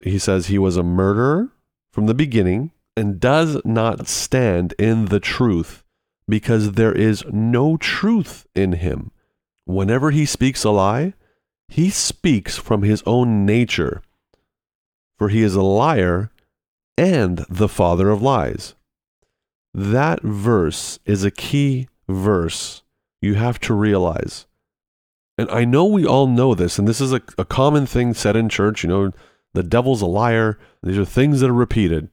he 0.00 0.18
says 0.18 0.46
he 0.46 0.58
was 0.58 0.76
a 0.76 0.82
murderer 0.82 1.50
from 1.90 2.06
the 2.06 2.14
beginning 2.14 2.72
and 2.96 3.20
does 3.20 3.58
not 3.64 4.08
stand 4.08 4.74
in 4.78 5.06
the 5.06 5.20
truth 5.20 5.84
because 6.28 6.72
there 6.72 6.92
is 6.92 7.24
no 7.30 7.76
truth 7.76 8.46
in 8.54 8.72
him. 8.72 9.12
Whenever 9.64 10.10
he 10.10 10.26
speaks 10.26 10.64
a 10.64 10.70
lie, 10.70 11.14
he 11.68 11.90
speaks 11.90 12.56
from 12.56 12.82
his 12.82 13.02
own 13.06 13.46
nature, 13.46 14.02
for 15.16 15.28
he 15.28 15.42
is 15.42 15.54
a 15.54 15.62
liar 15.62 16.30
and 16.96 17.46
the 17.48 17.68
father 17.68 18.10
of 18.10 18.20
lies. 18.20 18.74
That 19.74 20.22
verse 20.22 20.98
is 21.04 21.24
a 21.24 21.30
key 21.30 21.88
verse 22.08 22.82
you 23.20 23.34
have 23.34 23.58
to 23.60 23.74
realize. 23.74 24.46
And 25.36 25.50
I 25.50 25.64
know 25.64 25.84
we 25.84 26.04
all 26.04 26.26
know 26.26 26.54
this, 26.54 26.78
and 26.78 26.88
this 26.88 27.00
is 27.00 27.12
a, 27.12 27.20
a 27.36 27.44
common 27.44 27.86
thing 27.86 28.14
said 28.14 28.36
in 28.36 28.48
church. 28.48 28.82
You 28.82 28.88
know, 28.88 29.12
the 29.54 29.62
devil's 29.62 30.02
a 30.02 30.06
liar. 30.06 30.58
These 30.82 30.98
are 30.98 31.04
things 31.04 31.40
that 31.40 31.50
are 31.50 31.54
repeated. 31.54 32.08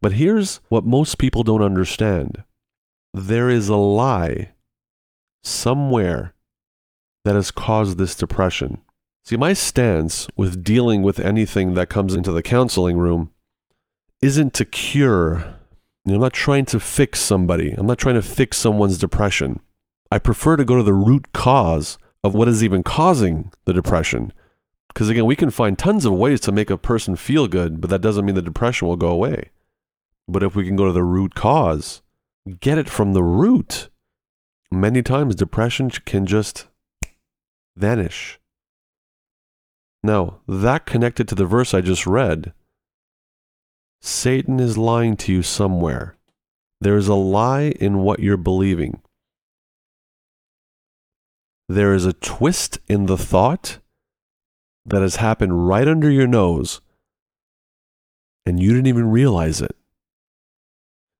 But 0.00 0.12
here's 0.12 0.60
what 0.68 0.84
most 0.84 1.18
people 1.18 1.42
don't 1.42 1.62
understand 1.62 2.42
there 3.12 3.48
is 3.48 3.68
a 3.68 3.76
lie 3.76 4.52
somewhere 5.42 6.34
that 7.24 7.34
has 7.34 7.50
caused 7.50 7.98
this 7.98 8.14
depression. 8.14 8.82
See, 9.24 9.36
my 9.36 9.54
stance 9.54 10.28
with 10.36 10.62
dealing 10.62 11.02
with 11.02 11.18
anything 11.18 11.74
that 11.74 11.88
comes 11.88 12.14
into 12.14 12.30
the 12.30 12.42
counseling 12.42 12.98
room 12.98 13.32
isn't 14.22 14.54
to 14.54 14.64
cure. 14.64 15.56
You 16.06 16.12
know, 16.12 16.16
I'm 16.18 16.22
not 16.22 16.34
trying 16.34 16.66
to 16.66 16.78
fix 16.78 17.18
somebody. 17.18 17.72
I'm 17.72 17.86
not 17.86 17.98
trying 17.98 18.14
to 18.14 18.22
fix 18.22 18.58
someone's 18.58 18.96
depression. 18.96 19.58
I 20.12 20.20
prefer 20.20 20.56
to 20.56 20.64
go 20.64 20.76
to 20.76 20.84
the 20.84 20.94
root 20.94 21.32
cause 21.32 21.98
of 22.22 22.32
what 22.32 22.46
is 22.46 22.62
even 22.62 22.84
causing 22.84 23.52
the 23.64 23.72
depression. 23.72 24.32
Because 24.86 25.08
again, 25.08 25.26
we 25.26 25.34
can 25.34 25.50
find 25.50 25.76
tons 25.76 26.04
of 26.04 26.12
ways 26.12 26.40
to 26.42 26.52
make 26.52 26.70
a 26.70 26.78
person 26.78 27.16
feel 27.16 27.48
good, 27.48 27.80
but 27.80 27.90
that 27.90 28.02
doesn't 28.02 28.24
mean 28.24 28.36
the 28.36 28.40
depression 28.40 28.86
will 28.86 28.96
go 28.96 29.08
away. 29.08 29.50
But 30.28 30.44
if 30.44 30.54
we 30.54 30.64
can 30.64 30.76
go 30.76 30.86
to 30.86 30.92
the 30.92 31.02
root 31.02 31.34
cause, 31.34 32.02
get 32.60 32.78
it 32.78 32.88
from 32.88 33.12
the 33.12 33.24
root, 33.24 33.90
many 34.70 35.02
times 35.02 35.34
depression 35.34 35.90
can 35.90 36.24
just 36.24 36.68
vanish. 37.76 38.38
Now, 40.04 40.38
that 40.46 40.86
connected 40.86 41.26
to 41.28 41.34
the 41.34 41.46
verse 41.46 41.74
I 41.74 41.80
just 41.80 42.06
read 42.06 42.52
Satan 44.00 44.60
is 44.60 44.78
lying 44.78 45.16
to 45.16 45.32
you 45.32 45.42
somewhere. 45.42 46.16
There 46.80 46.96
is 46.96 47.08
a 47.08 47.14
lie 47.14 47.74
in 47.80 47.98
what 47.98 48.20
you're 48.20 48.36
believing. 48.36 49.00
There 51.68 51.94
is 51.94 52.04
a 52.04 52.12
twist 52.12 52.78
in 52.86 53.06
the 53.06 53.18
thought 53.18 53.78
that 54.84 55.02
has 55.02 55.16
happened 55.16 55.68
right 55.68 55.88
under 55.88 56.10
your 56.10 56.28
nose, 56.28 56.80
and 58.44 58.60
you 58.60 58.70
didn't 58.70 58.86
even 58.86 59.10
realize 59.10 59.60
it. 59.60 59.74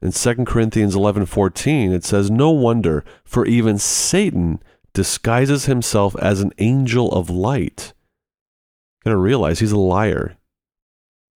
In 0.00 0.12
2 0.12 0.44
Corinthians 0.44 0.94
11:14 0.94 1.90
it 1.90 2.04
says 2.04 2.30
no 2.30 2.50
wonder 2.50 3.04
for 3.24 3.46
even 3.46 3.78
Satan 3.78 4.62
disguises 4.92 5.64
himself 5.64 6.14
as 6.16 6.40
an 6.40 6.52
angel 6.58 7.10
of 7.12 7.28
light. 7.28 7.92
Got 9.04 9.10
to 9.10 9.16
realize 9.16 9.58
he's 9.58 9.72
a 9.72 9.78
liar. 9.78 10.36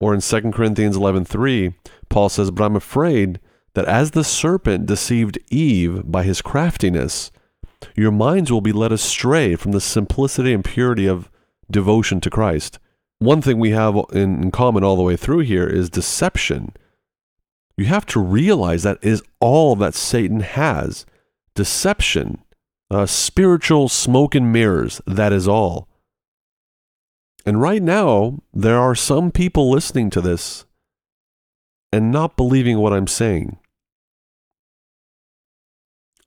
Or 0.00 0.14
in 0.14 0.20
2 0.20 0.52
Corinthians 0.52 0.96
11:3, 0.96 1.74
Paul 2.08 2.28
says, 2.28 2.50
"But 2.50 2.64
I'm 2.64 2.76
afraid 2.76 3.38
that 3.74 3.84
as 3.84 4.12
the 4.12 4.24
serpent 4.24 4.86
deceived 4.86 5.38
Eve 5.50 6.10
by 6.10 6.24
his 6.24 6.42
craftiness, 6.42 7.30
your 7.94 8.10
minds 8.10 8.50
will 8.50 8.60
be 8.60 8.72
led 8.72 8.92
astray 8.92 9.54
from 9.54 9.72
the 9.72 9.80
simplicity 9.80 10.52
and 10.52 10.64
purity 10.64 11.06
of 11.06 11.30
devotion 11.70 12.20
to 12.22 12.30
Christ." 12.30 12.78
One 13.18 13.42
thing 13.42 13.58
we 13.58 13.70
have 13.70 14.00
in 14.12 14.50
common 14.50 14.82
all 14.82 14.96
the 14.96 15.02
way 15.02 15.16
through 15.16 15.40
here 15.40 15.66
is 15.66 15.90
deception. 15.90 16.72
You 17.76 17.84
have 17.84 18.06
to 18.06 18.20
realize 18.20 18.82
that 18.82 18.98
is 19.02 19.22
all 19.40 19.76
that 19.76 19.94
Satan 19.94 20.40
has. 20.40 21.04
Deception, 21.54 22.38
uh, 22.90 23.04
spiritual 23.04 23.90
smoke 23.90 24.34
and 24.34 24.50
mirrors, 24.50 25.02
that 25.06 25.34
is 25.34 25.46
all. 25.46 25.86
And 27.46 27.60
right 27.60 27.82
now, 27.82 28.40
there 28.52 28.78
are 28.78 28.94
some 28.94 29.30
people 29.30 29.70
listening 29.70 30.10
to 30.10 30.20
this 30.20 30.64
and 31.92 32.12
not 32.12 32.36
believing 32.36 32.78
what 32.78 32.92
I'm 32.92 33.06
saying. 33.06 33.58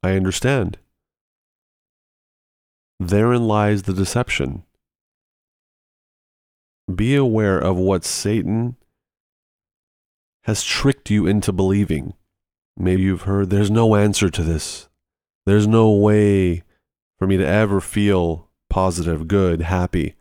I 0.02 0.14
understand. 0.14 0.78
Therein 3.00 3.48
lies 3.48 3.84
the 3.84 3.94
deception. 3.94 4.64
Be 6.94 7.16
aware 7.16 7.58
of 7.58 7.78
what 7.78 8.04
Satan 8.04 8.76
has 10.44 10.64
tricked 10.64 11.10
you 11.10 11.26
into 11.26 11.54
believing. 11.54 12.14
Maybe 12.76 13.04
you've 13.04 13.22
heard 13.22 13.50
there's 13.50 13.72
no 13.72 13.96
answer 13.96 14.30
to 14.30 14.44
this. 14.44 14.90
There's 15.46 15.68
no 15.68 15.92
way 15.92 16.64
for 17.18 17.28
me 17.28 17.38
to 17.38 17.48
ever 17.48 17.80
feel 17.80 18.50
positive, 18.70 19.28
good, 19.28 19.62
happy. 19.62 20.16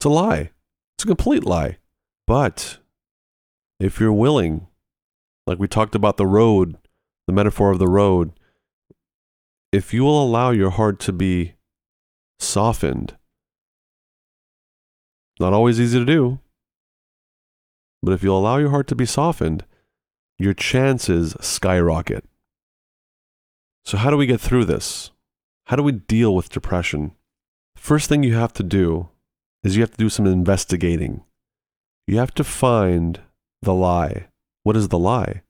It's 0.00 0.06
a 0.06 0.08
lie. 0.08 0.50
It's 0.96 1.04
a 1.04 1.08
complete 1.08 1.44
lie. 1.44 1.76
But 2.26 2.78
if 3.78 4.00
you're 4.00 4.14
willing, 4.14 4.66
like 5.46 5.58
we 5.58 5.68
talked 5.68 5.94
about 5.94 6.16
the 6.16 6.26
road, 6.26 6.78
the 7.26 7.34
metaphor 7.34 7.70
of 7.70 7.78
the 7.78 7.86
road, 7.86 8.32
if 9.72 9.92
you 9.92 10.04
will 10.04 10.24
allow 10.24 10.52
your 10.52 10.70
heart 10.70 11.00
to 11.00 11.12
be 11.12 11.52
softened, 12.38 13.14
not 15.38 15.52
always 15.52 15.78
easy 15.78 15.98
to 15.98 16.06
do, 16.06 16.38
but 18.02 18.12
if 18.12 18.22
you'll 18.22 18.38
allow 18.38 18.56
your 18.56 18.70
heart 18.70 18.86
to 18.86 18.94
be 18.94 19.04
softened, 19.04 19.66
your 20.38 20.54
chances 20.54 21.36
skyrocket. 21.42 22.24
So, 23.84 23.98
how 23.98 24.08
do 24.08 24.16
we 24.16 24.24
get 24.24 24.40
through 24.40 24.64
this? 24.64 25.10
How 25.66 25.76
do 25.76 25.82
we 25.82 25.92
deal 25.92 26.34
with 26.34 26.48
depression? 26.48 27.12
First 27.76 28.08
thing 28.08 28.22
you 28.22 28.34
have 28.34 28.54
to 28.54 28.62
do 28.62 29.10
is 29.62 29.76
you 29.76 29.82
have 29.82 29.90
to 29.92 29.96
do 29.96 30.08
some 30.08 30.26
investigating. 30.26 31.22
You 32.06 32.18
have 32.18 32.34
to 32.34 32.44
find 32.44 33.20
the 33.62 33.74
lie. 33.74 34.28
What 34.62 34.76
is 34.76 34.88
the 34.88 34.98
lie? 34.98 35.42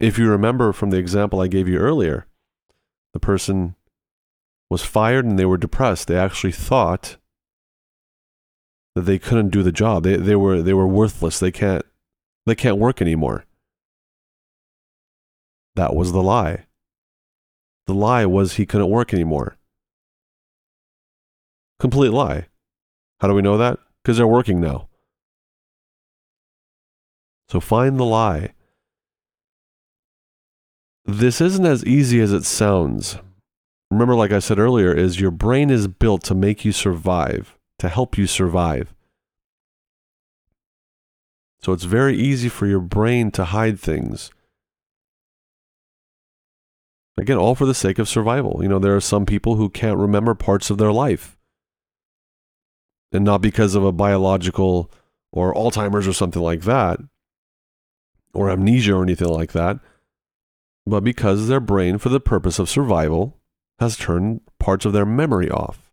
If 0.00 0.18
you 0.18 0.28
remember 0.28 0.72
from 0.72 0.90
the 0.90 0.98
example 0.98 1.40
I 1.40 1.46
gave 1.46 1.68
you 1.68 1.78
earlier, 1.78 2.26
the 3.12 3.20
person 3.20 3.76
was 4.68 4.82
fired 4.82 5.24
and 5.24 5.38
they 5.38 5.44
were 5.44 5.56
depressed. 5.56 6.08
They 6.08 6.16
actually 6.16 6.52
thought 6.52 7.18
that 8.94 9.02
they 9.02 9.18
couldn't 9.18 9.50
do 9.50 9.62
the 9.62 9.72
job. 9.72 10.02
They, 10.02 10.16
they 10.16 10.36
were 10.36 10.60
they 10.60 10.74
were 10.74 10.88
worthless. 10.88 11.38
They 11.38 11.52
can't 11.52 11.84
they 12.46 12.54
can't 12.54 12.78
work 12.78 13.00
anymore. 13.00 13.44
That 15.76 15.94
was 15.94 16.12
the 16.12 16.22
lie. 16.22 16.66
The 17.86 17.94
lie 17.94 18.26
was 18.26 18.54
he 18.54 18.66
couldn't 18.66 18.90
work 18.90 19.14
anymore. 19.14 19.56
Complete 21.82 22.12
lie. 22.12 22.46
How 23.18 23.26
do 23.26 23.34
we 23.34 23.42
know 23.42 23.58
that? 23.58 23.76
Because 24.04 24.16
they're 24.16 24.24
working 24.24 24.60
now. 24.60 24.88
So 27.48 27.58
find 27.58 27.98
the 27.98 28.04
lie. 28.04 28.52
This 31.04 31.40
isn't 31.40 31.66
as 31.66 31.84
easy 31.84 32.20
as 32.20 32.32
it 32.32 32.44
sounds. 32.44 33.18
Remember, 33.90 34.14
like 34.14 34.30
I 34.30 34.38
said 34.38 34.60
earlier, 34.60 34.94
is 34.94 35.18
your 35.18 35.32
brain 35.32 35.70
is 35.70 35.88
built 35.88 36.22
to 36.26 36.36
make 36.36 36.64
you 36.64 36.70
survive, 36.70 37.58
to 37.80 37.88
help 37.88 38.16
you 38.16 38.28
survive. 38.28 38.94
So 41.62 41.72
it's 41.72 41.82
very 41.82 42.16
easy 42.16 42.48
for 42.48 42.68
your 42.68 42.78
brain 42.78 43.32
to 43.32 43.46
hide 43.46 43.80
things. 43.80 44.30
Again, 47.18 47.38
all 47.38 47.56
for 47.56 47.66
the 47.66 47.74
sake 47.74 47.98
of 47.98 48.08
survival. 48.08 48.60
You 48.62 48.68
know, 48.68 48.78
there 48.78 48.94
are 48.94 49.00
some 49.00 49.26
people 49.26 49.56
who 49.56 49.68
can't 49.68 49.98
remember 49.98 50.36
parts 50.36 50.70
of 50.70 50.78
their 50.78 50.92
life 50.92 51.36
and 53.12 53.24
not 53.24 53.42
because 53.42 53.74
of 53.74 53.84
a 53.84 53.92
biological 53.92 54.90
or 55.32 55.54
Alzheimer's 55.54 56.08
or 56.08 56.12
something 56.12 56.42
like 56.42 56.62
that, 56.62 56.98
or 58.34 58.50
amnesia 58.50 58.94
or 58.94 59.02
anything 59.02 59.28
like 59.28 59.52
that. 59.52 59.78
but 60.84 61.04
because 61.04 61.46
their 61.46 61.60
brain, 61.60 61.96
for 61.96 62.08
the 62.08 62.18
purpose 62.18 62.58
of 62.58 62.68
survival, 62.68 63.38
has 63.78 63.96
turned 63.96 64.40
parts 64.58 64.84
of 64.84 64.92
their 64.92 65.06
memory 65.06 65.48
off. 65.48 65.92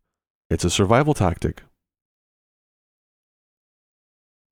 It's 0.50 0.66
a 0.66 0.70
survival 0.70 1.14
tactic. 1.14 1.62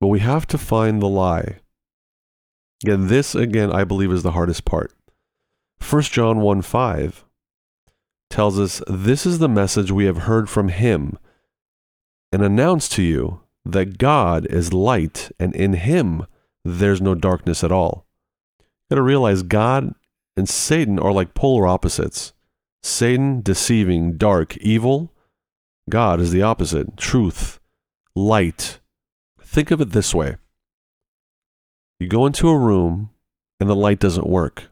But 0.00 0.08
we 0.08 0.20
have 0.20 0.46
to 0.48 0.58
find 0.58 1.02
the 1.02 1.08
lie. 1.08 1.56
Again, 2.84 3.08
this 3.08 3.34
again 3.34 3.72
I 3.72 3.82
believe 3.82 4.12
is 4.12 4.22
the 4.22 4.32
hardest 4.32 4.64
part. 4.64 4.92
1 5.88 6.02
John 6.02 6.40
1 6.40 6.62
5 6.62 7.24
tells 8.30 8.60
us, 8.60 8.80
This 8.86 9.26
is 9.26 9.40
the 9.40 9.48
message 9.48 9.90
we 9.90 10.04
have 10.04 10.18
heard 10.18 10.48
from 10.48 10.68
him 10.68 11.18
and 12.32 12.42
announce 12.42 12.88
to 12.90 13.02
you 13.02 13.40
that 13.64 13.98
God 13.98 14.46
is 14.46 14.72
light 14.72 15.30
and 15.38 15.54
in 15.54 15.74
him 15.74 16.26
there's 16.64 17.00
no 17.00 17.14
darkness 17.14 17.62
at 17.64 17.72
all. 17.72 18.06
You 18.58 18.96
gotta 18.96 19.02
realize 19.02 19.42
God 19.42 19.94
and 20.36 20.48
Satan 20.48 20.98
are 20.98 21.12
like 21.12 21.34
polar 21.34 21.66
opposites. 21.66 22.32
Satan, 22.82 23.42
deceiving, 23.42 24.16
dark, 24.16 24.56
evil. 24.58 25.12
God 25.90 26.20
is 26.20 26.30
the 26.30 26.42
opposite, 26.42 26.96
truth, 26.96 27.58
light. 28.14 28.80
Think 29.40 29.70
of 29.70 29.80
it 29.80 29.90
this 29.90 30.14
way 30.14 30.36
you 31.98 32.06
go 32.06 32.26
into 32.26 32.48
a 32.48 32.58
room 32.58 33.10
and 33.58 33.68
the 33.68 33.74
light 33.74 33.98
doesn't 33.98 34.28
work. 34.28 34.70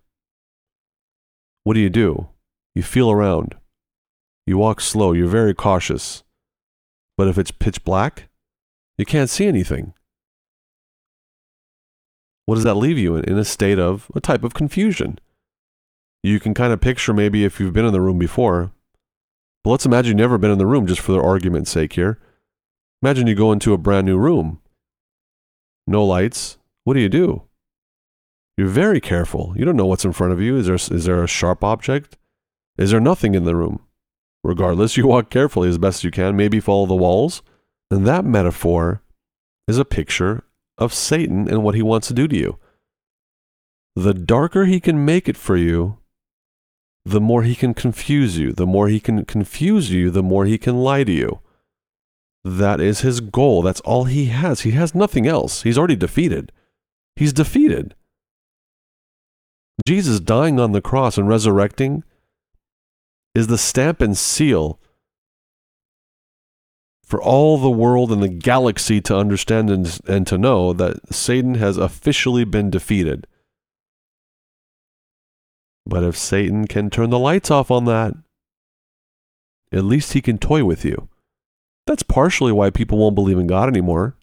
What 1.64 1.74
do 1.74 1.80
you 1.80 1.90
do? 1.90 2.28
You 2.74 2.84
feel 2.84 3.10
around. 3.10 3.56
You 4.46 4.58
walk 4.58 4.80
slow. 4.80 5.12
You're 5.12 5.26
very 5.26 5.54
cautious. 5.54 6.22
But 7.16 7.28
if 7.28 7.38
it's 7.38 7.50
pitch 7.50 7.84
black, 7.84 8.28
you 8.98 9.04
can't 9.04 9.30
see 9.30 9.46
anything. 9.46 9.94
What 12.44 12.56
does 12.56 12.64
that 12.64 12.74
leave 12.74 12.98
you 12.98 13.16
in? 13.16 13.24
In 13.24 13.38
a 13.38 13.44
state 13.44 13.78
of 13.78 14.10
a 14.14 14.20
type 14.20 14.44
of 14.44 14.54
confusion. 14.54 15.18
You 16.22 16.40
can 16.40 16.54
kind 16.54 16.72
of 16.72 16.80
picture 16.80 17.12
maybe 17.12 17.44
if 17.44 17.58
you've 17.58 17.72
been 17.72 17.84
in 17.84 17.92
the 17.92 18.00
room 18.00 18.18
before. 18.18 18.72
But 19.64 19.70
let's 19.70 19.86
imagine 19.86 20.18
you've 20.18 20.24
never 20.24 20.38
been 20.38 20.50
in 20.50 20.58
the 20.58 20.66
room 20.66 20.86
just 20.86 21.00
for 21.00 21.12
the 21.12 21.20
argument's 21.20 21.70
sake 21.70 21.94
here. 21.94 22.18
Imagine 23.02 23.26
you 23.26 23.34
go 23.34 23.52
into 23.52 23.72
a 23.72 23.78
brand 23.78 24.06
new 24.06 24.16
room. 24.16 24.60
No 25.86 26.04
lights. 26.04 26.58
What 26.84 26.94
do 26.94 27.00
you 27.00 27.08
do? 27.08 27.42
You're 28.56 28.68
very 28.68 29.00
careful. 29.00 29.54
You 29.56 29.64
don't 29.64 29.76
know 29.76 29.86
what's 29.86 30.04
in 30.04 30.12
front 30.12 30.32
of 30.32 30.40
you. 30.40 30.56
Is 30.56 30.66
there, 30.66 30.74
is 30.74 31.04
there 31.04 31.22
a 31.22 31.28
sharp 31.28 31.62
object? 31.62 32.16
Is 32.78 32.90
there 32.90 33.00
nothing 33.00 33.34
in 33.34 33.44
the 33.44 33.56
room? 33.56 33.85
Regardless, 34.46 34.96
you 34.96 35.08
walk 35.08 35.28
carefully 35.28 35.68
as 35.68 35.76
best 35.76 36.04
you 36.04 36.12
can, 36.12 36.36
maybe 36.36 36.60
follow 36.60 36.86
the 36.86 36.94
walls. 36.94 37.42
And 37.90 38.06
that 38.06 38.24
metaphor 38.24 39.02
is 39.66 39.76
a 39.76 39.84
picture 39.84 40.44
of 40.78 40.94
Satan 40.94 41.48
and 41.48 41.64
what 41.64 41.74
he 41.74 41.82
wants 41.82 42.06
to 42.08 42.14
do 42.14 42.28
to 42.28 42.36
you. 42.36 42.58
The 43.96 44.14
darker 44.14 44.66
he 44.66 44.78
can 44.78 45.04
make 45.04 45.28
it 45.28 45.36
for 45.36 45.56
you, 45.56 45.98
the 47.04 47.20
more 47.20 47.42
he 47.42 47.56
can 47.56 47.74
confuse 47.74 48.38
you. 48.38 48.52
The 48.52 48.66
more 48.66 48.86
he 48.86 49.00
can 49.00 49.24
confuse 49.24 49.90
you, 49.90 50.12
the 50.12 50.22
more 50.22 50.44
he 50.44 50.58
can 50.58 50.76
lie 50.76 51.02
to 51.02 51.12
you. 51.12 51.40
That 52.44 52.80
is 52.80 53.00
his 53.00 53.18
goal. 53.18 53.62
That's 53.62 53.80
all 53.80 54.04
he 54.04 54.26
has. 54.26 54.60
He 54.60 54.72
has 54.72 54.94
nothing 54.94 55.26
else. 55.26 55.62
He's 55.62 55.76
already 55.76 55.96
defeated. 55.96 56.52
He's 57.16 57.32
defeated. 57.32 57.96
Jesus 59.88 60.20
dying 60.20 60.60
on 60.60 60.70
the 60.70 60.80
cross 60.80 61.18
and 61.18 61.28
resurrecting 61.28 62.04
is 63.36 63.48
the 63.48 63.58
stamp 63.58 64.00
and 64.00 64.16
seal 64.16 64.80
for 67.04 67.22
all 67.22 67.58
the 67.58 67.68
world 67.70 68.10
and 68.10 68.22
the 68.22 68.28
galaxy 68.28 68.98
to 69.02 69.14
understand 69.14 69.68
and, 69.68 70.00
and 70.08 70.26
to 70.26 70.38
know 70.38 70.72
that 70.72 71.14
Satan 71.14 71.56
has 71.56 71.76
officially 71.76 72.44
been 72.44 72.70
defeated. 72.70 73.26
But 75.84 76.02
if 76.02 76.16
Satan 76.16 76.66
can 76.66 76.88
turn 76.88 77.10
the 77.10 77.18
lights 77.18 77.50
off 77.50 77.70
on 77.70 77.84
that, 77.84 78.14
at 79.70 79.84
least 79.84 80.14
he 80.14 80.22
can 80.22 80.38
toy 80.38 80.64
with 80.64 80.82
you. 80.82 81.10
That's 81.86 82.02
partially 82.02 82.52
why 82.52 82.70
people 82.70 82.96
won't 82.96 83.14
believe 83.14 83.38
in 83.38 83.46
God 83.46 83.68
anymore. 83.68 84.16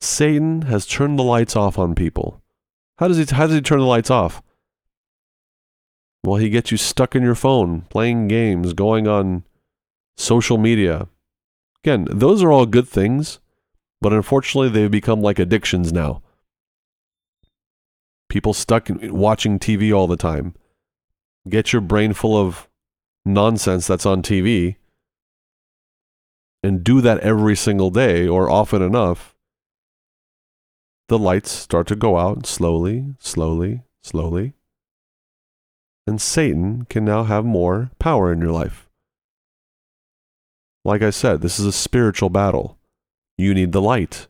Satan 0.00 0.62
has 0.62 0.86
turned 0.86 1.18
the 1.18 1.22
lights 1.22 1.54
off 1.54 1.78
on 1.78 1.94
people. 1.94 2.40
How 2.98 3.08
does 3.08 3.18
he 3.18 3.26
how 3.34 3.46
does 3.46 3.56
he 3.56 3.60
turn 3.60 3.80
the 3.80 3.84
lights 3.84 4.10
off? 4.10 4.40
Well, 6.24 6.36
he 6.36 6.48
gets 6.48 6.70
you 6.70 6.78
stuck 6.78 7.14
in 7.14 7.22
your 7.22 7.34
phone, 7.34 7.82
playing 7.82 8.28
games, 8.28 8.72
going 8.72 9.06
on 9.06 9.44
social 10.16 10.56
media. 10.56 11.08
Again, 11.82 12.06
those 12.10 12.42
are 12.42 12.50
all 12.50 12.64
good 12.64 12.88
things, 12.88 13.40
but 14.00 14.14
unfortunately 14.14 14.70
they've 14.70 14.90
become 14.90 15.20
like 15.20 15.38
addictions 15.38 15.92
now. 15.92 16.22
People 18.30 18.54
stuck 18.54 18.88
watching 19.02 19.58
TV 19.58 19.94
all 19.94 20.06
the 20.06 20.16
time. 20.16 20.54
Get 21.46 21.74
your 21.74 21.82
brain 21.82 22.14
full 22.14 22.38
of 22.38 22.68
nonsense 23.26 23.86
that's 23.86 24.06
on 24.06 24.22
TV 24.22 24.76
and 26.62 26.82
do 26.82 27.02
that 27.02 27.20
every 27.20 27.54
single 27.54 27.90
day 27.90 28.26
or 28.26 28.50
often 28.50 28.80
enough, 28.80 29.34
the 31.08 31.18
lights 31.18 31.50
start 31.50 31.86
to 31.88 31.94
go 31.94 32.16
out 32.16 32.46
slowly, 32.46 33.14
slowly, 33.18 33.82
slowly. 34.02 34.54
And 36.06 36.20
Satan 36.20 36.86
can 36.88 37.04
now 37.04 37.24
have 37.24 37.44
more 37.44 37.90
power 37.98 38.32
in 38.32 38.40
your 38.40 38.52
life. 38.52 38.88
Like 40.84 41.02
I 41.02 41.10
said, 41.10 41.40
this 41.40 41.58
is 41.58 41.64
a 41.64 41.72
spiritual 41.72 42.28
battle. 42.28 42.78
You 43.38 43.54
need 43.54 43.72
the 43.72 43.80
light. 43.80 44.28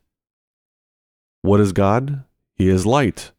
What 1.41 1.59
is 1.59 1.73
God? 1.73 2.23
He 2.55 2.69
is 2.69 2.85
light. 2.85 3.31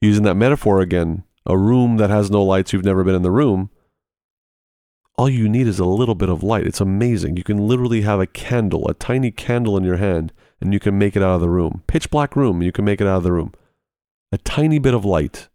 Using 0.00 0.22
that 0.22 0.36
metaphor 0.36 0.80
again, 0.80 1.24
a 1.44 1.58
room 1.58 1.96
that 1.96 2.10
has 2.10 2.30
no 2.30 2.42
lights, 2.44 2.72
you've 2.72 2.84
never 2.84 3.02
been 3.02 3.14
in 3.14 3.22
the 3.22 3.30
room, 3.30 3.70
all 5.18 5.28
you 5.28 5.48
need 5.48 5.66
is 5.66 5.78
a 5.78 5.84
little 5.84 6.14
bit 6.14 6.28
of 6.28 6.42
light. 6.42 6.66
It's 6.66 6.80
amazing. 6.80 7.36
You 7.36 7.42
can 7.42 7.66
literally 7.66 8.02
have 8.02 8.20
a 8.20 8.26
candle, 8.26 8.86
a 8.88 8.94
tiny 8.94 9.30
candle 9.30 9.76
in 9.76 9.84
your 9.84 9.96
hand, 9.96 10.32
and 10.60 10.72
you 10.72 10.80
can 10.80 10.98
make 10.98 11.16
it 11.16 11.22
out 11.22 11.36
of 11.36 11.40
the 11.40 11.48
room. 11.48 11.82
Pitch 11.86 12.10
black 12.10 12.36
room, 12.36 12.62
you 12.62 12.72
can 12.72 12.84
make 12.84 13.00
it 13.00 13.06
out 13.06 13.18
of 13.18 13.22
the 13.22 13.32
room. 13.32 13.52
A 14.30 14.38
tiny 14.38 14.78
bit 14.78 14.94
of 14.94 15.04
light. 15.04 15.48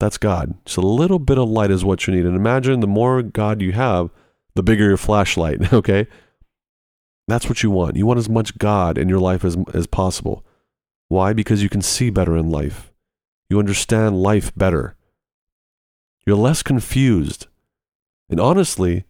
That's 0.00 0.18
God. 0.18 0.54
Just 0.64 0.78
a 0.78 0.80
little 0.80 1.18
bit 1.18 1.38
of 1.38 1.48
light 1.48 1.70
is 1.70 1.84
what 1.84 2.06
you 2.06 2.14
need. 2.14 2.24
And 2.24 2.34
imagine 2.34 2.80
the 2.80 2.86
more 2.86 3.22
God 3.22 3.60
you 3.60 3.72
have, 3.72 4.10
the 4.54 4.62
bigger 4.62 4.88
your 4.88 4.96
flashlight, 4.96 5.72
okay? 5.74 6.08
That's 7.28 7.48
what 7.48 7.62
you 7.62 7.70
want. 7.70 7.96
You 7.96 8.06
want 8.06 8.18
as 8.18 8.28
much 8.28 8.58
God 8.58 8.98
in 8.98 9.08
your 9.08 9.20
life 9.20 9.44
as, 9.44 9.56
as 9.74 9.86
possible. 9.86 10.44
Why? 11.08 11.32
Because 11.32 11.62
you 11.62 11.68
can 11.68 11.82
see 11.82 12.08
better 12.10 12.36
in 12.36 12.50
life. 12.50 12.92
You 13.50 13.58
understand 13.58 14.22
life 14.22 14.52
better. 14.56 14.96
You're 16.26 16.36
less 16.36 16.62
confused. 16.62 17.46
And 18.30 18.40
honestly, 18.40 19.04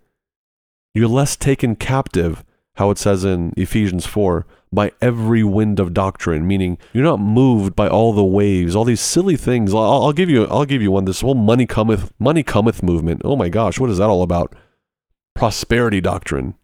you're 0.93 1.09
less 1.09 1.37
taken 1.37 1.77
captive, 1.77 2.45
how 2.75 2.91
it 2.91 2.99
says 2.99 3.25
in 3.25 3.53
Ephesians 3.57 4.07
4, 4.07 4.45
by 4.73 4.93
every 5.01 5.43
wind 5.43 5.81
of 5.81 5.93
doctrine, 5.93 6.47
meaning 6.47 6.79
you're 6.93 7.05
not 7.05 7.21
moved 7.21 7.75
by 7.75 7.89
all 7.89 8.13
the 8.13 8.25
waves, 8.25 8.77
all 8.77 8.85
these 8.85 9.01
silly 9.01 9.37
things. 9.37 9.75
I'll, 9.75 9.83
I'll 9.83 10.13
give 10.13 10.31
you, 10.31 10.47
I'll 10.47 10.65
give 10.65 10.83
you 10.83 10.93
one. 10.93 11.07
This 11.07 11.23
whole 11.23 11.35
money 11.35 11.67
cometh, 11.67 12.13
money 12.19 12.43
cometh 12.43 12.83
movement. 12.83 13.23
Oh 13.25 13.37
my 13.37 13.49
gosh, 13.49 13.81
what 13.81 13.91
is 13.91 13.99
that 13.99 14.09
all 14.09 14.23
about? 14.23 14.55
Prosperity 15.35 16.01
doctrine. 16.01 16.55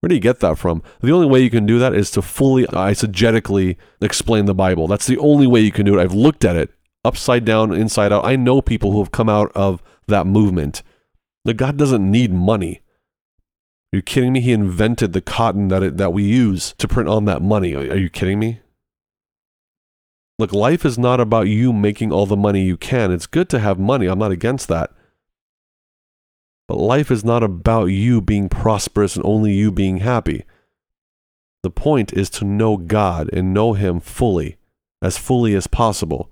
Where 0.00 0.08
do 0.08 0.14
you 0.14 0.20
get 0.20 0.40
that 0.40 0.58
from? 0.58 0.82
The 1.00 1.10
only 1.10 1.26
way 1.26 1.40
you 1.40 1.50
can 1.50 1.66
do 1.66 1.78
that 1.80 1.94
is 1.94 2.10
to 2.12 2.22
fully 2.22 2.64
eisegetically 2.66 3.76
explain 4.00 4.44
the 4.44 4.54
Bible. 4.54 4.86
That's 4.86 5.06
the 5.06 5.18
only 5.18 5.46
way 5.46 5.60
you 5.60 5.72
can 5.72 5.86
do 5.86 5.98
it. 5.98 6.02
I've 6.02 6.12
looked 6.12 6.44
at 6.44 6.54
it 6.54 6.70
upside 7.04 7.44
down, 7.44 7.72
inside 7.72 8.12
out. 8.12 8.24
I 8.24 8.36
know 8.36 8.60
people 8.60 8.92
who 8.92 8.98
have 8.98 9.10
come 9.10 9.28
out 9.28 9.50
of 9.54 9.82
that 10.06 10.26
movement 10.26 10.82
That 11.44 11.54
God 11.54 11.76
doesn't 11.76 12.08
need 12.08 12.32
money. 12.32 12.82
You 13.96 14.02
kidding 14.02 14.34
me? 14.34 14.42
He 14.42 14.52
invented 14.52 15.14
the 15.14 15.22
cotton 15.22 15.68
that 15.68 15.82
it, 15.82 15.96
that 15.96 16.12
we 16.12 16.22
use 16.22 16.74
to 16.76 16.86
print 16.86 17.08
on 17.08 17.24
that 17.24 17.40
money. 17.40 17.74
Are, 17.74 17.92
are 17.92 17.96
you 17.96 18.10
kidding 18.10 18.38
me? 18.38 18.60
Look, 20.38 20.52
life 20.52 20.84
is 20.84 20.98
not 20.98 21.18
about 21.18 21.48
you 21.48 21.72
making 21.72 22.12
all 22.12 22.26
the 22.26 22.36
money 22.36 22.62
you 22.62 22.76
can. 22.76 23.10
It's 23.10 23.26
good 23.26 23.48
to 23.48 23.58
have 23.58 23.78
money. 23.78 24.06
I'm 24.06 24.18
not 24.18 24.32
against 24.32 24.68
that. 24.68 24.90
But 26.68 26.76
life 26.76 27.10
is 27.10 27.24
not 27.24 27.42
about 27.42 27.86
you 27.86 28.20
being 28.20 28.50
prosperous 28.50 29.16
and 29.16 29.24
only 29.24 29.54
you 29.54 29.72
being 29.72 29.98
happy. 29.98 30.44
The 31.62 31.70
point 31.70 32.12
is 32.12 32.28
to 32.30 32.44
know 32.44 32.76
God 32.76 33.30
and 33.32 33.54
know 33.54 33.72
Him 33.72 34.00
fully, 34.00 34.58
as 35.00 35.16
fully 35.16 35.54
as 35.54 35.66
possible. 35.66 36.30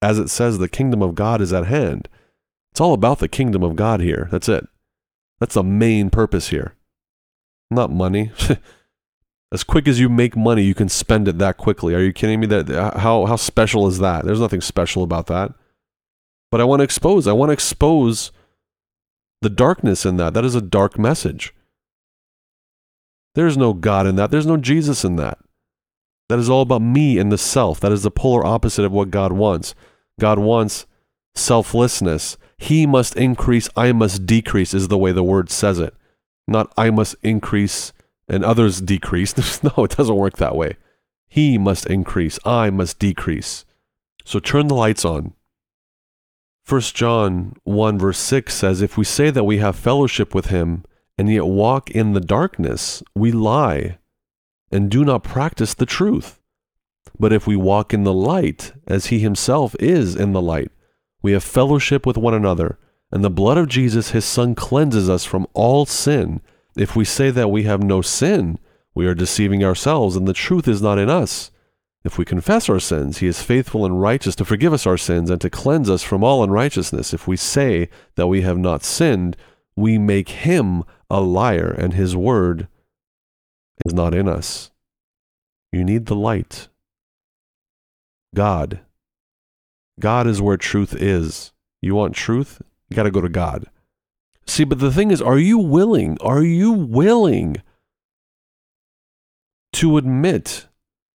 As 0.00 0.18
it 0.18 0.30
says, 0.30 0.56
the 0.56 0.70
kingdom 0.70 1.02
of 1.02 1.14
God 1.14 1.42
is 1.42 1.52
at 1.52 1.66
hand. 1.66 2.08
It's 2.70 2.80
all 2.80 2.94
about 2.94 3.18
the 3.18 3.28
kingdom 3.28 3.62
of 3.62 3.76
God 3.76 4.00
here. 4.00 4.28
That's 4.32 4.48
it. 4.48 4.66
That's 5.42 5.54
the 5.54 5.64
main 5.64 6.08
purpose 6.08 6.50
here. 6.50 6.76
Not 7.68 7.90
money. 7.90 8.30
as 9.52 9.64
quick 9.64 9.88
as 9.88 9.98
you 9.98 10.08
make 10.08 10.36
money, 10.36 10.62
you 10.62 10.72
can 10.72 10.88
spend 10.88 11.26
it 11.26 11.38
that 11.38 11.56
quickly. 11.56 11.96
Are 11.96 12.00
you 12.00 12.12
kidding 12.12 12.38
me? 12.38 12.46
That 12.46 12.68
how 12.98 13.26
how 13.26 13.34
special 13.34 13.88
is 13.88 13.98
that? 13.98 14.24
There's 14.24 14.38
nothing 14.38 14.60
special 14.60 15.02
about 15.02 15.26
that. 15.26 15.52
But 16.52 16.60
I 16.60 16.64
want 16.64 16.78
to 16.78 16.84
expose. 16.84 17.26
I 17.26 17.32
want 17.32 17.48
to 17.48 17.54
expose 17.54 18.30
the 19.40 19.50
darkness 19.50 20.06
in 20.06 20.16
that. 20.18 20.32
That 20.32 20.44
is 20.44 20.54
a 20.54 20.60
dark 20.60 20.96
message. 20.96 21.52
There's 23.34 23.56
no 23.56 23.72
God 23.72 24.06
in 24.06 24.14
that. 24.14 24.30
There's 24.30 24.46
no 24.46 24.58
Jesus 24.58 25.04
in 25.04 25.16
that. 25.16 25.38
That 26.28 26.38
is 26.38 26.48
all 26.48 26.62
about 26.62 26.82
me 26.82 27.18
and 27.18 27.32
the 27.32 27.36
self. 27.36 27.80
That 27.80 27.90
is 27.90 28.04
the 28.04 28.12
polar 28.12 28.46
opposite 28.46 28.84
of 28.84 28.92
what 28.92 29.10
God 29.10 29.32
wants. 29.32 29.74
God 30.20 30.38
wants 30.38 30.86
selflessness. 31.34 32.36
He 32.62 32.86
must 32.86 33.16
increase, 33.16 33.68
I 33.76 33.90
must 33.90 34.24
decrease, 34.24 34.72
is 34.72 34.86
the 34.86 34.96
way 34.96 35.10
the 35.10 35.24
word 35.24 35.50
says 35.50 35.80
it. 35.80 35.96
Not 36.46 36.72
I 36.76 36.90
must 36.90 37.16
increase 37.20 37.92
and 38.28 38.44
others 38.44 38.80
decrease. 38.80 39.62
no, 39.64 39.84
it 39.84 39.96
doesn't 39.96 40.14
work 40.14 40.36
that 40.36 40.54
way. 40.54 40.76
He 41.28 41.58
must 41.58 41.86
increase, 41.86 42.38
I 42.44 42.70
must 42.70 43.00
decrease. 43.00 43.64
So 44.24 44.38
turn 44.38 44.68
the 44.68 44.76
lights 44.76 45.04
on. 45.04 45.34
1 46.68 46.80
John 46.94 47.56
1 47.64 47.98
verse 47.98 48.18
6 48.18 48.54
says, 48.54 48.80
If 48.80 48.96
we 48.96 49.04
say 49.04 49.30
that 49.30 49.42
we 49.42 49.58
have 49.58 49.74
fellowship 49.74 50.32
with 50.32 50.46
him 50.46 50.84
and 51.18 51.28
yet 51.28 51.46
walk 51.46 51.90
in 51.90 52.12
the 52.12 52.20
darkness, 52.20 53.02
we 53.12 53.32
lie 53.32 53.98
and 54.70 54.88
do 54.88 55.04
not 55.04 55.24
practice 55.24 55.74
the 55.74 55.84
truth. 55.84 56.40
But 57.18 57.32
if 57.32 57.44
we 57.44 57.56
walk 57.56 57.92
in 57.92 58.04
the 58.04 58.12
light, 58.12 58.72
as 58.86 59.06
he 59.06 59.18
himself 59.18 59.74
is 59.80 60.14
in 60.14 60.32
the 60.32 60.40
light, 60.40 60.70
we 61.22 61.32
have 61.32 61.44
fellowship 61.44 62.04
with 62.04 62.18
one 62.18 62.34
another, 62.34 62.78
and 63.10 63.24
the 63.24 63.30
blood 63.30 63.58
of 63.58 63.68
Jesus, 63.68 64.10
his 64.10 64.24
Son, 64.24 64.54
cleanses 64.54 65.08
us 65.08 65.24
from 65.24 65.46
all 65.54 65.86
sin. 65.86 66.40
If 66.76 66.96
we 66.96 67.04
say 67.04 67.30
that 67.30 67.50
we 67.50 67.62
have 67.62 67.82
no 67.82 68.02
sin, 68.02 68.58
we 68.94 69.06
are 69.06 69.14
deceiving 69.14 69.64
ourselves, 69.64 70.16
and 70.16 70.26
the 70.26 70.32
truth 70.32 70.66
is 70.66 70.82
not 70.82 70.98
in 70.98 71.08
us. 71.08 71.50
If 72.04 72.18
we 72.18 72.24
confess 72.24 72.68
our 72.68 72.80
sins, 72.80 73.18
he 73.18 73.28
is 73.28 73.42
faithful 73.42 73.86
and 73.86 74.00
righteous 74.00 74.34
to 74.36 74.44
forgive 74.44 74.72
us 74.72 74.86
our 74.86 74.96
sins 74.96 75.30
and 75.30 75.40
to 75.40 75.48
cleanse 75.48 75.88
us 75.88 76.02
from 76.02 76.24
all 76.24 76.42
unrighteousness. 76.42 77.14
If 77.14 77.28
we 77.28 77.36
say 77.36 77.88
that 78.16 78.26
we 78.26 78.42
have 78.42 78.58
not 78.58 78.82
sinned, 78.82 79.36
we 79.76 79.98
make 79.98 80.30
him 80.30 80.82
a 81.08 81.20
liar, 81.20 81.70
and 81.70 81.94
his 81.94 82.16
word 82.16 82.66
is 83.86 83.94
not 83.94 84.14
in 84.14 84.28
us. 84.28 84.70
You 85.70 85.84
need 85.84 86.06
the 86.06 86.16
light. 86.16 86.68
God. 88.34 88.80
God 90.00 90.26
is 90.26 90.40
where 90.40 90.56
truth 90.56 90.94
is. 90.94 91.52
You 91.80 91.94
want 91.94 92.14
truth? 92.14 92.62
You 92.88 92.96
got 92.96 93.04
to 93.04 93.10
go 93.10 93.20
to 93.20 93.28
God. 93.28 93.66
See, 94.46 94.64
but 94.64 94.78
the 94.78 94.92
thing 94.92 95.10
is, 95.10 95.22
are 95.22 95.38
you 95.38 95.58
willing? 95.58 96.18
Are 96.20 96.42
you 96.42 96.72
willing 96.72 97.62
to 99.74 99.96
admit 99.96 100.68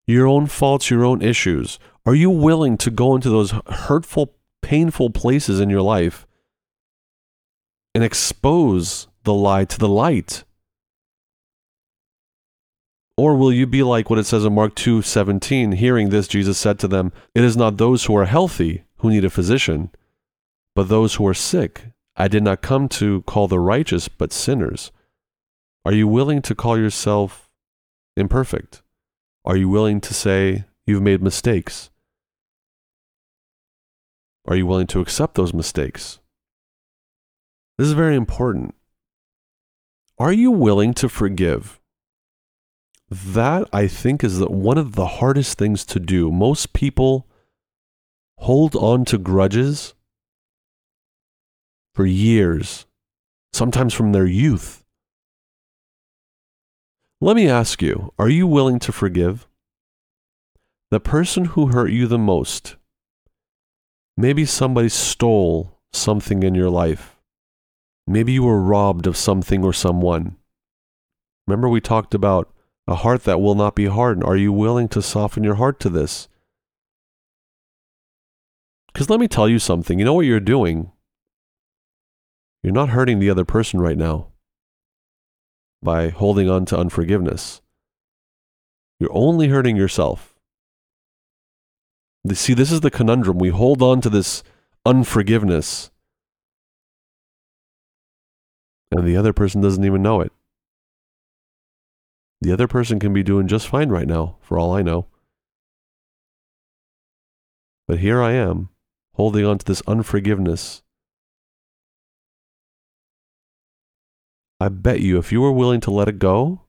your 0.06 0.28
own 0.28 0.48
faults, 0.48 0.90
your 0.90 1.06
own 1.06 1.22
issues? 1.22 1.80
Are 2.06 2.16
you 2.16 2.30
willing 2.30 2.78
to 2.78 2.90
go 2.90 3.16
into 3.16 3.30
those 3.30 3.54
hurtful, 3.68 4.34
painful 4.62 5.10
places 5.10 5.60
in 5.60 5.70
your 5.70 5.82
life 5.82 6.26
and 7.94 8.04
expose 8.04 9.08
the 9.24 9.34
lie 9.34 9.66
to 9.66 9.78
the 9.78 9.90
light? 9.90 10.44
Or 13.18 13.36
will 13.36 13.52
you 13.52 13.66
be 13.66 13.82
like 13.82 14.10
what 14.10 14.20
it 14.20 14.26
says 14.26 14.46
in 14.46 14.54
Mark 14.54 14.76
2:17, 14.76 15.74
hearing 15.74 16.10
this 16.10 16.28
Jesus 16.28 16.58
said 16.58 16.78
to 16.80 16.88
them, 16.88 17.12
"It 17.34 17.44
is 17.44 17.58
not 17.58 17.78
those 17.78 18.06
who 18.06 18.16
are 18.16 18.26
healthy 18.26 18.84
who 18.98 19.10
need 19.10 19.26
a 19.26 19.32
physician, 19.32 19.90
but 20.76 20.88
those 20.88 21.16
who 21.16 21.26
are 21.28 21.34
sick. 21.34 21.88
I 22.16 22.28
did 22.28 22.44
not 22.44 22.62
come 22.62 22.88
to 22.90 23.24
call 23.24 23.48
the 23.48 23.60
righteous, 23.60 24.08
but 24.08 24.32
sinners." 24.32 24.92
Are 25.84 25.94
you 25.94 26.08
willing 26.08 26.42
to 26.44 26.54
call 26.54 26.78
yourself 26.78 27.50
imperfect? 28.16 28.84
Are 29.46 29.56
you 29.56 29.70
willing 29.70 30.00
to 30.02 30.14
say 30.14 30.66
you've 30.86 31.02
made 31.02 31.22
mistakes? 31.22 31.90
Are 34.46 34.56
you 34.56 34.68
willing 34.68 34.88
to 34.88 35.00
accept 35.00 35.36
those 35.36 35.54
mistakes? 35.54 36.20
This 37.78 37.88
is 37.88 37.94
very 37.94 38.16
important. 38.16 38.76
Are 40.20 40.34
you 40.34 40.52
willing 40.52 40.94
to 40.96 41.10
forgive? 41.10 41.80
That 43.10 43.70
I 43.72 43.88
think 43.88 44.24
is 44.24 44.40
that 44.40 44.52
one 44.52 44.78
of 44.78 44.96
the 44.96 45.08
hardest 45.08 45.58
things 45.58 45.86
to 45.86 46.00
do. 46.00 46.32
Most 46.32 46.74
people 46.74 47.28
hold 48.40 48.76
on 48.76 49.06
to 49.06 49.18
grudges 49.18 49.94
for 51.96 52.06
years, 52.06 52.86
sometimes 53.54 53.94
from 53.94 54.12
their 54.12 54.26
youth. 54.26 54.84
Let 57.20 57.36
me 57.36 57.50
ask 57.50 57.82
you 57.82 58.14
are 58.20 58.30
you 58.30 58.46
willing 58.46 58.80
to 58.80 58.92
forgive? 58.92 59.48
The 60.92 61.00
person 61.00 61.46
who 61.46 61.68
hurt 61.68 61.92
you 61.92 62.08
the 62.08 62.18
most, 62.18 62.76
maybe 64.16 64.46
somebody 64.46 64.90
stole 64.90 65.80
something 65.92 66.44
in 66.44 66.56
your 66.56 66.70
life. 66.70 67.18
Maybe 68.06 68.34
you 68.34 68.44
were 68.44 68.62
robbed 68.62 69.08
of 69.08 69.18
something 69.18 69.64
or 69.64 69.74
someone. 69.74 70.38
Remember, 71.46 71.68
we 71.68 71.82
talked 71.82 72.14
about 72.14 72.54
a 72.88 72.96
heart 72.96 73.24
that 73.26 73.42
will 73.42 73.56
not 73.56 73.76
be 73.76 73.86
hardened. 73.86 74.24
Are 74.24 74.38
you 74.38 74.52
willing 74.54 74.88
to 74.90 75.02
soften 75.02 75.44
your 75.44 75.56
heart 75.56 75.80
to 75.82 75.90
this? 75.90 76.28
Because 78.94 79.10
let 79.10 79.20
me 79.20 79.28
tell 79.28 79.50
you 79.50 79.60
something. 79.60 80.00
You 80.00 80.06
know 80.06 80.14
what 80.14 80.26
you're 80.26 80.40
doing? 80.40 80.92
You're 82.64 82.74
not 82.74 82.90
hurting 82.90 83.20
the 83.20 83.30
other 83.30 83.46
person 83.46 83.80
right 83.80 83.98
now 83.98 84.30
by 85.84 86.10
holding 86.10 86.50
on 86.50 86.66
to 86.66 86.78
unforgiveness. 86.78 87.62
You're 89.00 89.14
only 89.14 89.50
hurting 89.50 89.76
yourself. 89.76 90.34
See, 92.32 92.54
this 92.54 92.72
is 92.72 92.82
the 92.82 92.92
conundrum. 92.92 93.38
We 93.38 93.50
hold 93.50 93.82
on 93.82 94.02
to 94.02 94.10
this 94.10 94.44
unforgiveness, 94.86 95.92
and 98.92 99.08
the 99.08 99.16
other 99.16 99.34
person 99.34 99.62
doesn't 99.62 99.86
even 99.86 100.02
know 100.02 100.22
it. 100.22 100.34
The 102.42 102.52
other 102.52 102.68
person 102.68 103.00
can 103.00 103.14
be 103.14 103.24
doing 103.24 103.48
just 103.48 103.68
fine 103.68 103.90
right 103.90 104.08
now, 104.08 104.38
for 104.42 104.60
all 104.60 104.74
I 104.74 104.82
know. 104.82 105.08
But 107.88 108.00
here 108.00 108.22
I 108.22 108.34
am, 108.34 108.70
holding 109.14 109.46
on 109.46 109.58
to 109.58 109.66
this 109.66 109.82
unforgiveness. 109.88 110.84
I 114.60 114.70
bet 114.70 115.00
you 115.00 115.18
if 115.18 115.32
you 115.32 115.42
were 115.42 115.52
willing 115.52 115.80
to 115.82 115.92
let 115.92 116.08
it 116.08 116.20
go, 116.20 116.62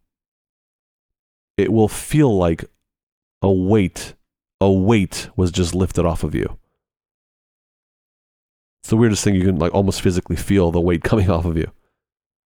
it 1.57 1.73
will 1.73 1.89
feel 1.89 2.35
like 2.35 2.65
a 3.43 3.51
weight, 3.51 4.15
a 4.61 4.71
weight 4.71 5.29
was 5.37 5.51
just 5.51 5.75
lifted 5.75 6.07
off 6.07 6.23
of 6.23 6.35
you. 6.35 6.59
It's 8.83 8.91
the 8.91 8.97
weirdest 8.97 9.25
thing 9.25 9.35
you 9.35 9.45
can 9.45 9.59
like 9.59 9.75
almost 9.75 10.01
physically 10.01 10.37
feel 10.37 10.71
the 10.71 10.81
weight 10.81 11.03
coming 11.05 11.31
off 11.31 11.45
of 11.45 11.57
you. 11.57 11.71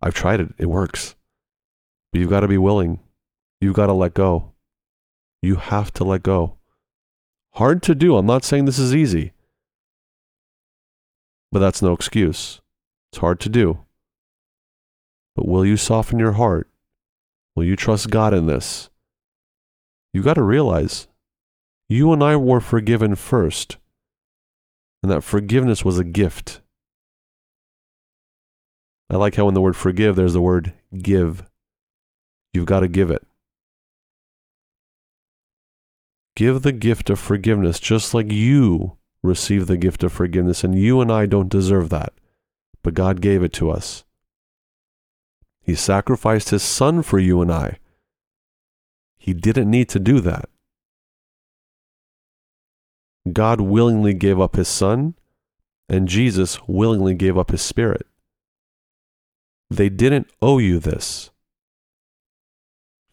I've 0.00 0.14
tried 0.14 0.40
it, 0.40 0.54
it 0.58 0.66
works. 0.66 1.14
But 2.12 2.20
you've 2.20 2.30
got 2.30 2.40
to 2.40 2.48
be 2.48 2.58
willing 2.58 3.00
You've 3.62 3.74
got 3.74 3.86
to 3.86 3.92
let 3.92 4.12
go. 4.12 4.54
You 5.40 5.54
have 5.54 5.92
to 5.92 6.02
let 6.02 6.24
go. 6.24 6.56
Hard 7.52 7.80
to 7.84 7.94
do. 7.94 8.16
I'm 8.16 8.26
not 8.26 8.42
saying 8.42 8.64
this 8.64 8.80
is 8.80 8.92
easy, 8.92 9.34
but 11.52 11.60
that's 11.60 11.80
no 11.80 11.92
excuse. 11.92 12.60
It's 13.12 13.20
hard 13.20 13.38
to 13.38 13.48
do. 13.48 13.78
But 15.36 15.46
will 15.46 15.64
you 15.64 15.76
soften 15.76 16.18
your 16.18 16.32
heart? 16.32 16.68
Will 17.54 17.62
you 17.62 17.76
trust 17.76 18.10
God 18.10 18.34
in 18.34 18.46
this? 18.46 18.90
You 20.12 20.24
got 20.24 20.34
to 20.34 20.42
realize 20.42 21.06
you 21.88 22.12
and 22.12 22.20
I 22.20 22.34
were 22.34 22.60
forgiven 22.60 23.14
first, 23.14 23.76
and 25.04 25.12
that 25.12 25.22
forgiveness 25.22 25.84
was 25.84 26.00
a 26.00 26.04
gift. 26.04 26.60
I 29.08 29.14
like 29.14 29.36
how 29.36 29.46
in 29.46 29.54
the 29.54 29.60
word 29.60 29.76
forgive, 29.76 30.16
there's 30.16 30.32
the 30.32 30.40
word 30.40 30.72
give. 31.00 31.44
You've 32.52 32.66
got 32.66 32.80
to 32.80 32.88
give 32.88 33.12
it. 33.12 33.24
Give 36.34 36.62
the 36.62 36.72
gift 36.72 37.10
of 37.10 37.18
forgiveness 37.18 37.78
just 37.78 38.14
like 38.14 38.32
you 38.32 38.96
receive 39.22 39.66
the 39.66 39.76
gift 39.76 40.02
of 40.02 40.12
forgiveness. 40.12 40.64
And 40.64 40.74
you 40.74 41.00
and 41.00 41.12
I 41.12 41.26
don't 41.26 41.48
deserve 41.48 41.90
that, 41.90 42.12
but 42.82 42.94
God 42.94 43.20
gave 43.20 43.42
it 43.42 43.52
to 43.54 43.70
us. 43.70 44.04
He 45.60 45.74
sacrificed 45.74 46.50
his 46.50 46.62
son 46.62 47.02
for 47.02 47.18
you 47.18 47.40
and 47.40 47.52
I. 47.52 47.78
He 49.18 49.34
didn't 49.34 49.70
need 49.70 49.88
to 49.90 50.00
do 50.00 50.20
that. 50.20 50.48
God 53.32 53.60
willingly 53.60 54.14
gave 54.14 54.40
up 54.40 54.56
his 54.56 54.66
son, 54.66 55.14
and 55.88 56.08
Jesus 56.08 56.58
willingly 56.66 57.14
gave 57.14 57.38
up 57.38 57.52
his 57.52 57.62
spirit. 57.62 58.06
They 59.70 59.88
didn't 59.88 60.28
owe 60.40 60.58
you 60.58 60.80
this. 60.80 61.30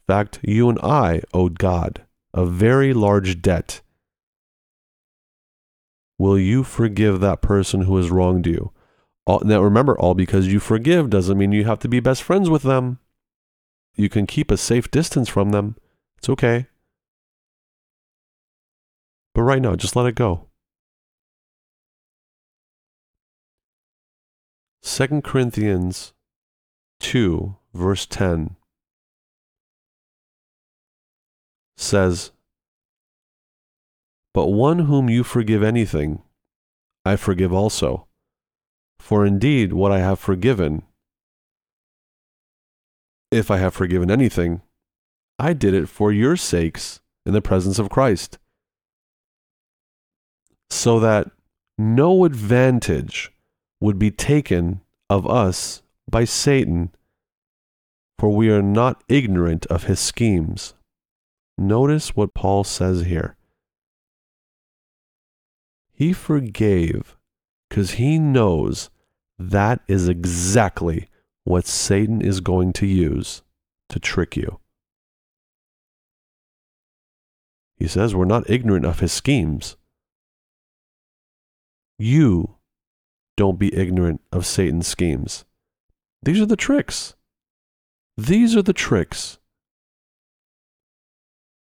In 0.02 0.14
fact, 0.14 0.40
you 0.42 0.68
and 0.68 0.80
I 0.80 1.22
owed 1.32 1.60
God 1.60 2.06
a 2.34 2.46
very 2.46 2.94
large 2.94 3.42
debt, 3.42 3.82
will 6.18 6.38
you 6.38 6.64
forgive 6.64 7.20
that 7.20 7.42
person 7.42 7.82
who 7.82 7.98
has 7.98 8.12
wronged 8.12 8.46
you? 8.46 8.72
All, 9.26 9.42
now, 9.42 9.62
remember, 9.62 9.98
all 9.98 10.16
because 10.16 10.48
you 10.48 10.60
forgive 10.60 11.10
doesn't 11.10 11.38
mean 11.38 11.52
you 11.52 11.66
have 11.66 11.80
to 11.80 11.88
be 11.88 12.00
best 12.00 12.24
friends 12.24 12.50
with 12.50 12.64
them. 12.64 13.00
You 13.96 14.10
can 14.10 14.26
keep 14.26 14.50
a 14.50 14.58
safe 14.58 14.90
distance 14.90 15.30
from 15.30 15.52
them. 15.52 15.76
It's 16.18 16.30
okay. 16.30 16.68
But 19.36 19.44
right 19.44 19.62
now, 19.62 19.76
just 19.76 19.96
let 19.96 20.08
it 20.08 20.16
go. 20.16 20.48
2 24.82 25.22
Corinthians 25.22 26.14
2, 27.00 27.56
verse 27.74 28.06
10 28.06 28.56
says, 31.80 32.32
But 34.34 34.48
one 34.48 34.80
whom 34.80 35.10
you 35.10 35.24
forgive 35.24 35.64
anything, 35.64 36.22
I 37.06 37.16
forgive 37.16 37.54
also. 37.54 38.08
For 39.00 39.26
indeed, 39.26 39.74
what 39.74 39.92
I 39.92 40.00
have 40.00 40.20
forgiven, 40.20 40.84
if 43.32 43.50
I 43.50 43.58
have 43.58 43.74
forgiven 43.74 44.12
anything, 44.12 44.62
I 45.40 45.54
did 45.54 45.74
it 45.74 45.88
for 45.88 46.12
your 46.12 46.36
sakes 46.36 47.00
in 47.26 47.34
the 47.34 47.42
presence 47.42 47.80
of 47.80 47.90
Christ, 47.90 48.38
so 50.70 51.00
that 51.00 51.32
no 51.78 52.26
advantage 52.26 53.32
would 53.80 53.98
be 53.98 54.12
taken 54.12 54.82
of 55.10 55.26
us 55.26 55.82
by 56.12 56.26
Satan, 56.26 56.94
for 58.20 58.36
we 58.36 58.50
are 58.50 58.62
not 58.62 59.02
ignorant 59.08 59.66
of 59.68 59.86
his 59.86 60.00
schemes. 60.00 60.74
Notice 61.60 62.16
what 62.16 62.34
Paul 62.34 62.64
says 62.64 63.02
here. 63.02 63.36
He 65.92 66.14
forgave 66.14 67.18
because 67.68 67.92
he 67.92 68.18
knows 68.18 68.90
that 69.38 69.82
is 69.86 70.08
exactly 70.08 71.10
what 71.44 71.68
Satan 71.68 72.22
is 72.22 72.40
going 72.40 72.72
to 72.74 72.86
use 72.86 73.44
to 73.90 74.00
trick 74.00 74.38
you. 74.38 74.62
He 77.76 77.90
says 77.90 78.16
we're 78.16 78.24
not 78.24 78.50
ignorant 78.50 78.86
of 78.86 79.02
his 79.02 79.12
schemes. 79.12 79.76
You 81.98 82.56
don't 83.36 83.60
be 83.60 83.76
ignorant 83.76 84.22
of 84.32 84.46
Satan's 84.46 84.88
schemes. 84.88 85.44
These 86.24 86.40
are 86.40 86.46
the 86.46 86.56
tricks. 86.56 87.16
These 88.16 88.56
are 88.56 88.62
the 88.62 88.72
tricks. 88.72 89.40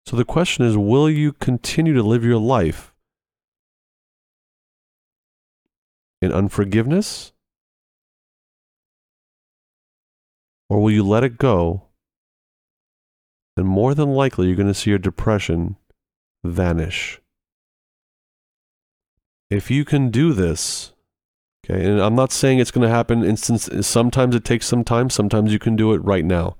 So 0.05 0.15
the 0.15 0.25
question 0.25 0.65
is 0.65 0.77
will 0.77 1.09
you 1.09 1.33
continue 1.33 1.93
to 1.93 2.03
live 2.03 2.23
your 2.23 2.39
life 2.39 2.93
in 6.21 6.31
unforgiveness? 6.31 7.31
Or 10.69 10.79
will 10.79 10.91
you 10.91 11.03
let 11.03 11.23
it 11.23 11.37
go? 11.37 11.83
And 13.55 13.67
more 13.67 13.93
than 13.93 14.09
likely, 14.09 14.47
you're 14.47 14.55
going 14.55 14.67
to 14.67 14.73
see 14.73 14.89
your 14.89 14.99
depression 14.99 15.77
vanish. 16.43 17.21
If 19.49 19.69
you 19.69 19.85
can 19.85 20.09
do 20.09 20.33
this, 20.33 20.93
okay, 21.63 21.85
and 21.85 22.01
I'm 22.01 22.15
not 22.15 22.31
saying 22.31 22.57
it's 22.57 22.71
going 22.71 22.87
to 22.87 22.93
happen 22.93 23.23
instance 23.23 23.69
sometimes 23.85 24.35
it 24.35 24.43
takes 24.43 24.65
some 24.65 24.83
time, 24.83 25.09
sometimes 25.09 25.53
you 25.53 25.59
can 25.59 25.75
do 25.75 25.93
it 25.93 26.03
right 26.03 26.25
now. 26.25 26.57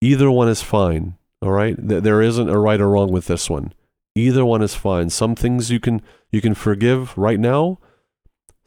Either 0.00 0.30
one 0.30 0.48
is 0.48 0.62
fine, 0.62 1.17
all 1.40 1.52
right? 1.52 1.76
There 1.78 2.22
isn't 2.22 2.48
a 2.48 2.58
right 2.58 2.80
or 2.80 2.88
wrong 2.88 3.12
with 3.12 3.26
this 3.26 3.48
one. 3.48 3.72
Either 4.14 4.44
one 4.44 4.62
is 4.62 4.74
fine. 4.74 5.10
Some 5.10 5.34
things 5.34 5.70
you 5.70 5.80
can 5.80 6.02
you 6.30 6.40
can 6.40 6.54
forgive 6.54 7.16
right 7.16 7.38
now, 7.38 7.78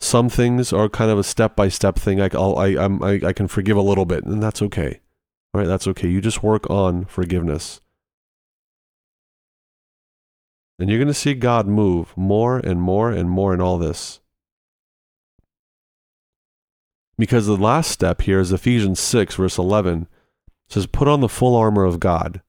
some 0.01 0.29
things 0.29 0.73
are 0.73 0.89
kind 0.89 1.11
of 1.11 1.19
a 1.19 1.23
step 1.23 1.55
by 1.55 1.69
step 1.69 1.95
thing. 1.95 2.19
I, 2.19 2.29
I'll, 2.33 2.57
I, 2.57 2.69
I'm, 2.69 3.03
I, 3.03 3.21
I 3.23 3.33
can 3.33 3.47
forgive 3.47 3.77
a 3.77 3.81
little 3.81 4.05
bit, 4.05 4.23
and 4.23 4.41
that's 4.41 4.61
okay. 4.63 4.99
All 5.53 5.61
right, 5.61 5.67
that's 5.67 5.87
okay. 5.87 6.07
You 6.09 6.21
just 6.21 6.41
work 6.41 6.67
on 6.69 7.05
forgiveness. 7.05 7.81
And 10.79 10.89
you're 10.89 10.97
going 10.97 11.07
to 11.07 11.13
see 11.13 11.35
God 11.35 11.67
move 11.67 12.17
more 12.17 12.57
and 12.57 12.81
more 12.81 13.11
and 13.11 13.29
more 13.29 13.53
in 13.53 13.61
all 13.61 13.77
this. 13.77 14.19
Because 17.19 17.45
the 17.45 17.55
last 17.55 17.91
step 17.91 18.21
here 18.21 18.39
is 18.39 18.51
Ephesians 18.51 18.99
6, 18.99 19.35
verse 19.35 19.59
11. 19.59 20.07
It 20.67 20.73
says, 20.73 20.87
Put 20.87 21.07
on 21.07 21.21
the 21.21 21.29
full 21.29 21.55
armor 21.55 21.83
of 21.83 21.99
God, 21.99 22.41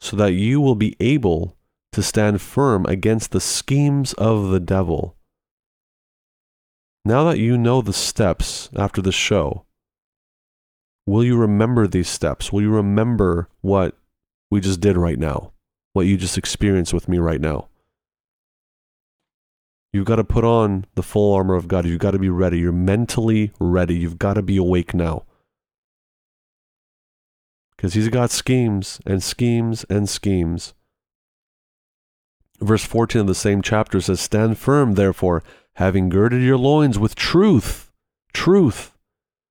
so 0.00 0.16
that 0.16 0.32
you 0.32 0.60
will 0.60 0.74
be 0.74 0.96
able 1.00 1.56
to 1.92 2.02
stand 2.02 2.40
firm 2.40 2.86
against 2.86 3.32
the 3.32 3.40
schemes 3.40 4.12
of 4.14 4.48
the 4.50 4.60
devil. 4.60 5.16
Now 7.04 7.24
that 7.24 7.38
you 7.38 7.58
know 7.58 7.82
the 7.82 7.92
steps 7.92 8.70
after 8.76 9.02
the 9.02 9.12
show, 9.12 9.64
will 11.06 11.24
you 11.24 11.36
remember 11.36 11.86
these 11.86 12.08
steps? 12.08 12.52
Will 12.52 12.62
you 12.62 12.70
remember 12.70 13.48
what 13.60 13.96
we 14.50 14.60
just 14.60 14.80
did 14.80 14.96
right 14.96 15.18
now? 15.18 15.52
What 15.92 16.06
you 16.06 16.16
just 16.16 16.38
experienced 16.38 16.94
with 16.94 17.08
me 17.08 17.18
right 17.18 17.40
now? 17.40 17.68
You've 19.92 20.06
got 20.06 20.16
to 20.16 20.24
put 20.24 20.44
on 20.44 20.86
the 20.94 21.02
full 21.02 21.34
armor 21.34 21.56
of 21.56 21.66
God. 21.66 21.84
You've 21.84 21.98
got 21.98 22.12
to 22.12 22.18
be 22.18 22.28
ready. 22.28 22.60
You're 22.60 22.70
mentally 22.70 23.52
ready. 23.58 23.96
You've 23.96 24.18
got 24.18 24.34
to 24.34 24.42
be 24.42 24.56
awake 24.56 24.94
now. 24.94 25.24
Because 27.80 27.94
he's 27.94 28.10
got 28.10 28.30
schemes 28.30 29.00
and 29.06 29.22
schemes 29.22 29.86
and 29.88 30.06
schemes. 30.06 30.74
Verse 32.60 32.84
14 32.84 33.22
of 33.22 33.26
the 33.26 33.34
same 33.34 33.62
chapter 33.62 34.02
says, 34.02 34.20
Stand 34.20 34.58
firm, 34.58 34.96
therefore, 34.96 35.42
having 35.76 36.10
girded 36.10 36.42
your 36.42 36.58
loins 36.58 36.98
with 36.98 37.14
truth. 37.14 37.90
Truth. 38.34 38.98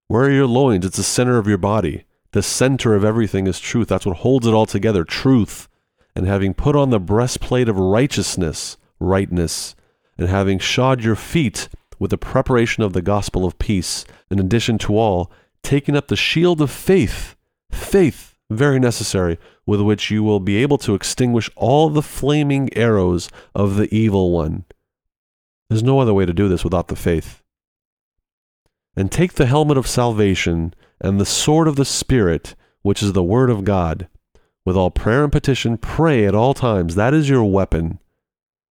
Where 0.09 0.25
are 0.25 0.31
your 0.31 0.45
loins? 0.45 0.85
It's 0.85 0.97
the 0.97 1.03
center 1.03 1.39
of 1.39 1.47
your 1.47 1.57
body. 1.57 2.03
The 2.33 2.43
center 2.43 2.93
of 2.93 3.03
everything 3.03 3.47
is 3.47 3.59
truth. 3.59 3.87
That's 3.87 4.05
what 4.05 4.17
holds 4.17 4.45
it 4.45 4.53
all 4.53 4.67
together. 4.67 5.03
Truth. 5.03 5.67
And 6.15 6.27
having 6.27 6.53
put 6.53 6.75
on 6.75 6.91
the 6.91 6.99
breastplate 6.99 7.67
of 7.67 7.79
righteousness, 7.79 8.77
rightness, 8.99 9.75
and 10.19 10.29
having 10.29 10.59
shod 10.59 11.03
your 11.03 11.15
feet 11.15 11.67
with 11.97 12.11
the 12.11 12.17
preparation 12.19 12.83
of 12.83 12.93
the 12.93 13.01
gospel 13.01 13.43
of 13.43 13.57
peace, 13.57 14.05
in 14.29 14.37
addition 14.37 14.77
to 14.77 14.99
all, 14.99 15.31
taking 15.63 15.95
up 15.95 16.09
the 16.09 16.15
shield 16.15 16.61
of 16.61 16.69
faith, 16.69 17.35
faith, 17.71 18.35
very 18.49 18.79
necessary, 18.79 19.37
with 19.65 19.81
which 19.81 20.09
you 20.09 20.23
will 20.23 20.39
be 20.39 20.57
able 20.57 20.77
to 20.79 20.95
extinguish 20.95 21.49
all 21.55 21.89
the 21.89 22.01
flaming 22.01 22.69
arrows 22.75 23.29
of 23.53 23.75
the 23.75 23.93
evil 23.93 24.31
one. 24.31 24.65
There's 25.69 25.83
no 25.83 25.99
other 25.99 26.13
way 26.13 26.25
to 26.25 26.33
do 26.33 26.47
this 26.47 26.63
without 26.63 26.87
the 26.87 26.95
faith. 26.95 27.43
And 28.95 29.11
take 29.11 29.33
the 29.33 29.45
helmet 29.45 29.77
of 29.77 29.87
salvation 29.87 30.73
and 30.99 31.19
the 31.19 31.25
sword 31.25 31.67
of 31.67 31.75
the 31.75 31.85
Spirit, 31.85 32.55
which 32.81 33.03
is 33.03 33.13
the 33.13 33.23
Word 33.23 33.49
of 33.49 33.63
God. 33.63 34.07
With 34.65 34.75
all 34.75 34.91
prayer 34.91 35.23
and 35.23 35.31
petition, 35.31 35.77
pray 35.77 36.25
at 36.25 36.35
all 36.35 36.53
times. 36.53 36.95
That 36.95 37.13
is 37.13 37.29
your 37.29 37.43
weapon. 37.43 37.99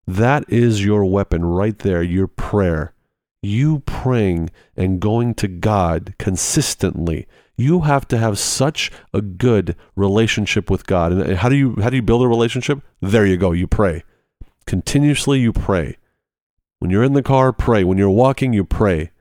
That 0.06 0.46
is 0.48 0.84
your 0.84 1.06
weapon 1.06 1.46
right 1.46 1.78
there, 1.80 2.02
your 2.02 2.28
prayer. 2.28 2.94
You 3.42 3.80
praying 3.80 4.50
and 4.76 5.00
going 5.00 5.36
to 5.36 5.48
God 5.48 6.16
consistently. 6.18 7.28
You 7.58 7.82
have 7.82 8.08
to 8.10 8.18
have 8.18 8.38
such 8.38 8.92
a 9.14 9.22
good 9.22 9.76
relationship 9.96 10.70
with 10.70 10.86
God. 10.86 11.12
And 11.12 11.22
uh, 11.24 11.36
how 11.36 11.50
do 11.50 11.56
you 11.56 11.76
how 11.82 11.90
do 11.90 11.96
you 11.96 12.04
build 12.04 12.22
a 12.22 12.28
relationship? 12.28 12.82
There 13.02 13.26
you 13.26 13.36
go. 13.36 13.52
You 13.52 13.68
pray. 13.68 14.04
Continuously 14.66 15.40
you 15.40 15.52
pray. 15.52 15.98
When 16.80 16.92
you're 16.92 17.04
in 17.04 17.14
the 17.14 17.24
car, 17.24 17.52
pray. 17.52 17.84
When 17.84 17.98
you're 17.98 18.10
walking, 18.10 18.54
you 18.54 18.64
pray. 18.64 19.12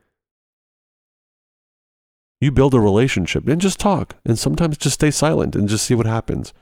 You 2.41 2.53
build 2.53 2.75
a 2.75 2.81
relationship 2.81 3.49
and 3.49 3.61
just 3.61 3.81
talk. 3.81 4.17
And 4.25 4.39
sometimes 4.39 4.77
just 4.77 4.95
stay 4.95 5.11
silent 5.11 5.57
and 5.57 5.69
just 5.69 5.87
see 5.87 5.95
what 5.95 6.07
happens. 6.07 6.53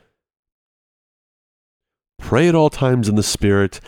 Pray 2.19 2.49
at 2.49 2.55
all 2.55 2.71
times 2.71 3.09
in 3.09 3.17
the 3.17 3.23
Spirit. 3.23 3.81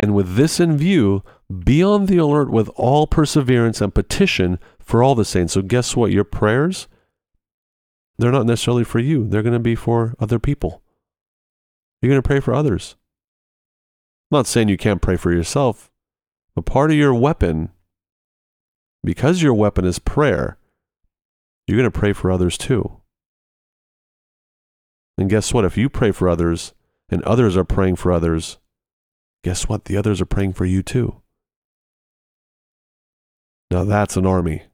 And 0.00 0.14
with 0.14 0.36
this 0.36 0.60
in 0.60 0.76
view, 0.76 1.24
be 1.64 1.82
on 1.82 2.06
the 2.06 2.18
alert 2.18 2.50
with 2.50 2.68
all 2.76 3.08
perseverance 3.08 3.80
and 3.80 3.92
petition 3.92 4.60
for 4.78 5.02
all 5.02 5.16
the 5.16 5.24
saints. 5.24 5.54
So, 5.54 5.62
guess 5.62 5.96
what? 5.96 6.12
Your 6.12 6.24
prayers, 6.24 6.86
they're 8.18 8.32
not 8.32 8.46
necessarily 8.46 8.84
for 8.84 8.98
you, 8.98 9.26
they're 9.28 9.42
going 9.42 9.52
to 9.52 9.58
be 9.58 9.74
for 9.74 10.14
other 10.18 10.38
people. 10.38 10.82
You're 12.00 12.10
going 12.10 12.22
to 12.22 12.26
pray 12.26 12.40
for 12.40 12.54
others. 12.54 12.96
I'm 14.30 14.38
not 14.38 14.46
saying 14.46 14.68
you 14.68 14.76
can't 14.76 15.02
pray 15.02 15.16
for 15.16 15.32
yourself. 15.32 15.90
But 16.54 16.66
part 16.66 16.90
of 16.90 16.96
your 16.96 17.14
weapon, 17.14 17.70
because 19.04 19.42
your 19.42 19.54
weapon 19.54 19.84
is 19.84 19.98
prayer, 19.98 20.58
you're 21.66 21.78
going 21.78 21.90
to 21.90 21.98
pray 21.98 22.12
for 22.12 22.30
others 22.30 22.58
too. 22.58 23.00
And 25.16 25.30
guess 25.30 25.52
what? 25.54 25.64
If 25.64 25.76
you 25.76 25.88
pray 25.88 26.12
for 26.12 26.28
others 26.28 26.74
and 27.08 27.22
others 27.22 27.56
are 27.56 27.64
praying 27.64 27.96
for 27.96 28.12
others, 28.12 28.58
guess 29.44 29.68
what? 29.68 29.84
The 29.84 29.96
others 29.96 30.20
are 30.20 30.26
praying 30.26 30.54
for 30.54 30.64
you 30.64 30.82
too. 30.82 31.20
Now 33.70 33.84
that's 33.84 34.16
an 34.16 34.26
army. 34.26 34.64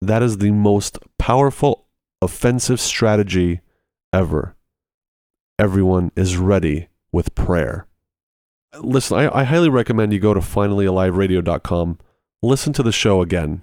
That 0.00 0.22
is 0.22 0.38
the 0.38 0.50
most 0.50 0.98
powerful 1.18 1.86
offensive 2.22 2.80
strategy 2.80 3.60
ever. 4.12 4.56
Everyone 5.58 6.12
is 6.16 6.36
ready 6.36 6.88
with 7.12 7.34
prayer 7.34 7.88
listen, 8.80 9.18
I, 9.18 9.40
I 9.40 9.44
highly 9.44 9.68
recommend 9.68 10.12
you 10.12 10.18
go 10.18 10.34
to 10.34 10.40
finallyaliveradio.com, 10.40 11.98
listen 12.42 12.72
to 12.74 12.82
the 12.82 12.92
show 12.92 13.22
again. 13.22 13.62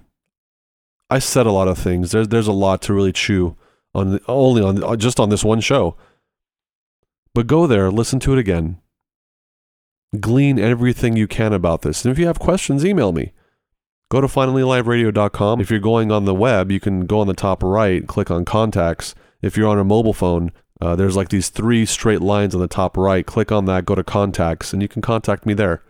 I 1.08 1.18
said 1.18 1.46
a 1.46 1.52
lot 1.52 1.68
of 1.68 1.78
things. 1.78 2.10
There's 2.10 2.28
there's 2.28 2.48
a 2.48 2.52
lot 2.52 2.82
to 2.82 2.94
really 2.94 3.12
chew 3.12 3.56
on 3.94 4.10
the, 4.12 4.20
only 4.26 4.62
on 4.62 4.82
uh, 4.82 4.96
just 4.96 5.20
on 5.20 5.28
this 5.28 5.44
one 5.44 5.60
show. 5.60 5.96
But 7.32 7.46
go 7.46 7.66
there, 7.66 7.90
listen 7.90 8.18
to 8.20 8.32
it 8.32 8.38
again. 8.38 8.80
Glean 10.18 10.58
everything 10.58 11.16
you 11.16 11.28
can 11.28 11.52
about 11.52 11.82
this. 11.82 12.04
And 12.04 12.10
if 12.10 12.18
you 12.18 12.26
have 12.26 12.38
questions, 12.38 12.84
email 12.84 13.12
me. 13.12 13.32
Go 14.08 14.20
to 14.20 14.28
finallyaliveradio.com. 14.28 15.60
If 15.60 15.68
you're 15.68 15.80
going 15.80 16.12
on 16.12 16.26
the 16.26 16.34
web, 16.34 16.70
you 16.70 16.78
can 16.78 17.06
go 17.06 17.18
on 17.18 17.26
the 17.26 17.34
top 17.34 17.62
right, 17.62 18.06
click 18.06 18.30
on 18.30 18.44
contacts. 18.44 19.16
If 19.42 19.56
you're 19.56 19.68
on 19.68 19.80
a 19.80 19.84
mobile 19.84 20.12
phone, 20.12 20.52
uh, 20.80 20.94
there's 20.94 21.16
like 21.16 21.30
these 21.30 21.48
three 21.48 21.84
straight 21.84 22.20
lines 22.20 22.54
on 22.54 22.60
the 22.60 22.68
top 22.68 22.96
right. 22.96 23.26
Click 23.26 23.50
on 23.50 23.64
that, 23.64 23.84
go 23.84 23.96
to 23.96 24.04
contacts, 24.04 24.72
and 24.72 24.80
you 24.80 24.86
can 24.86 25.02
contact 25.02 25.44
me 25.44 25.54
there. 25.54 25.82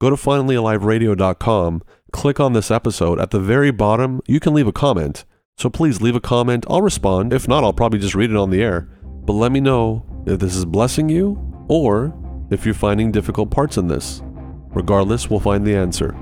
go 0.00 0.08
to 0.08 0.16
finallyaliveradio.com, 0.16 1.82
click 2.12 2.38
on 2.38 2.52
this 2.52 2.70
episode. 2.70 3.18
At 3.18 3.32
the 3.32 3.40
very 3.40 3.72
bottom, 3.72 4.20
you 4.26 4.38
can 4.38 4.54
leave 4.54 4.68
a 4.68 4.72
comment. 4.72 5.24
So 5.56 5.68
please 5.68 6.00
leave 6.00 6.16
a 6.16 6.20
comment. 6.20 6.64
I'll 6.70 6.80
respond. 6.80 7.32
If 7.32 7.48
not, 7.48 7.64
I'll 7.64 7.72
probably 7.72 7.98
just 7.98 8.14
read 8.14 8.30
it 8.30 8.36
on 8.36 8.50
the 8.50 8.62
air. 8.62 8.88
But 9.02 9.32
let 9.32 9.50
me 9.50 9.60
know 9.60 10.06
if 10.26 10.38
this 10.38 10.54
is 10.54 10.64
blessing 10.64 11.08
you 11.08 11.38
or 11.68 12.16
if 12.50 12.64
you're 12.64 12.74
finding 12.74 13.10
difficult 13.10 13.50
parts 13.50 13.76
in 13.76 13.88
this. 13.88 14.22
Regardless, 14.70 15.28
we'll 15.28 15.40
find 15.40 15.66
the 15.66 15.76
answer. 15.76 16.16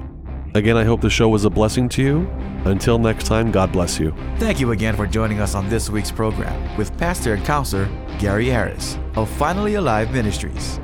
Again, 0.54 0.76
I 0.76 0.84
hope 0.84 1.00
the 1.00 1.10
show 1.10 1.28
was 1.28 1.44
a 1.44 1.50
blessing 1.50 1.88
to 1.90 2.02
you. 2.02 2.28
Until 2.64 2.98
next 2.98 3.26
time, 3.26 3.50
God 3.50 3.70
bless 3.70 4.00
you. 4.00 4.14
Thank 4.38 4.60
you 4.60 4.72
again 4.72 4.96
for 4.96 5.06
joining 5.06 5.40
us 5.40 5.54
on 5.54 5.68
this 5.68 5.90
week's 5.90 6.10
program 6.10 6.76
with 6.76 6.96
Pastor 6.98 7.34
and 7.34 7.44
Counselor 7.44 7.88
Gary 8.18 8.48
Harris 8.48 8.98
of 9.14 9.28
Finally 9.28 9.74
Alive 9.74 10.10
Ministries. 10.12 10.80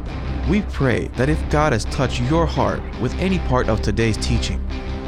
We 0.48 0.62
pray 0.62 1.08
that 1.16 1.28
if 1.30 1.50
God 1.50 1.72
has 1.72 1.86
touched 1.86 2.20
your 2.22 2.46
heart 2.46 2.82
with 3.00 3.14
any 3.14 3.38
part 3.40 3.68
of 3.68 3.80
today's 3.80 4.18
teaching, 4.18 4.62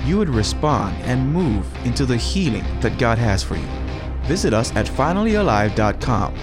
you 0.04 0.16
would 0.18 0.30
respond 0.30 0.96
and 1.02 1.32
move 1.32 1.66
into 1.84 2.06
the 2.06 2.16
healing 2.16 2.64
that 2.80 2.98
God 2.98 3.18
has 3.18 3.42
for 3.42 3.56
you. 3.56 3.68
Visit 4.22 4.54
us 4.54 4.74
at 4.74 4.86
finallyalive.com. 4.86 6.34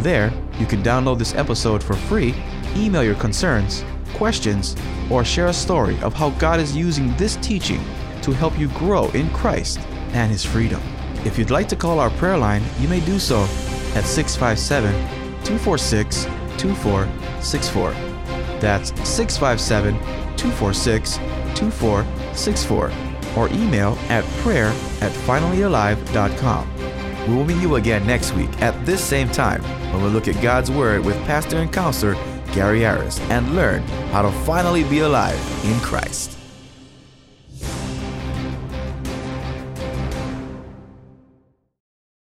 There, 0.00 0.32
you 0.58 0.66
can 0.66 0.82
download 0.82 1.18
this 1.18 1.34
episode 1.34 1.82
for 1.82 1.94
free, 1.94 2.34
email 2.76 3.02
your 3.02 3.16
concerns, 3.16 3.84
questions, 4.16 4.76
or 5.10 5.24
share 5.24 5.46
a 5.46 5.52
story 5.52 5.98
of 6.00 6.14
how 6.14 6.30
God 6.30 6.60
is 6.60 6.76
using 6.76 7.14
this 7.16 7.36
teaching 7.36 7.80
to 8.22 8.32
help 8.32 8.58
you 8.58 8.68
grow 8.68 9.08
in 9.10 9.30
Christ 9.30 9.78
and 10.12 10.30
His 10.30 10.44
freedom. 10.44 10.82
If 11.24 11.38
you'd 11.38 11.50
like 11.50 11.68
to 11.68 11.76
call 11.76 11.98
our 11.98 12.10
prayer 12.10 12.36
line, 12.38 12.62
you 12.80 12.88
may 12.88 13.00
do 13.00 13.18
so 13.18 13.42
at 13.94 14.04
657 14.04 14.92
246 15.44 16.24
2464. 16.58 17.90
That's 18.60 18.88
657 19.08 19.94
246 20.36 21.16
2464. 21.58 22.92
Or 23.36 23.48
email 23.50 23.98
at 24.08 24.24
prayer 24.42 24.68
at 25.00 25.12
finallyalive.com. 25.12 26.72
We 27.28 27.34
will 27.34 27.44
meet 27.44 27.60
you 27.60 27.74
again 27.74 28.06
next 28.06 28.32
week 28.32 28.50
at 28.62 28.86
this 28.86 29.04
same 29.04 29.28
time 29.28 29.62
when 29.92 30.02
we 30.02 30.08
look 30.08 30.28
at 30.28 30.40
God's 30.42 30.70
Word 30.70 31.04
with 31.04 31.16
Pastor 31.26 31.58
and 31.58 31.72
Counselor 31.72 32.14
Gary 32.52 32.80
Harris 32.80 33.20
and 33.30 33.54
learn 33.54 33.82
how 34.12 34.22
to 34.22 34.30
finally 34.44 34.84
be 34.84 35.00
alive 35.00 35.64
in 35.64 35.78
Christ. 35.80 36.35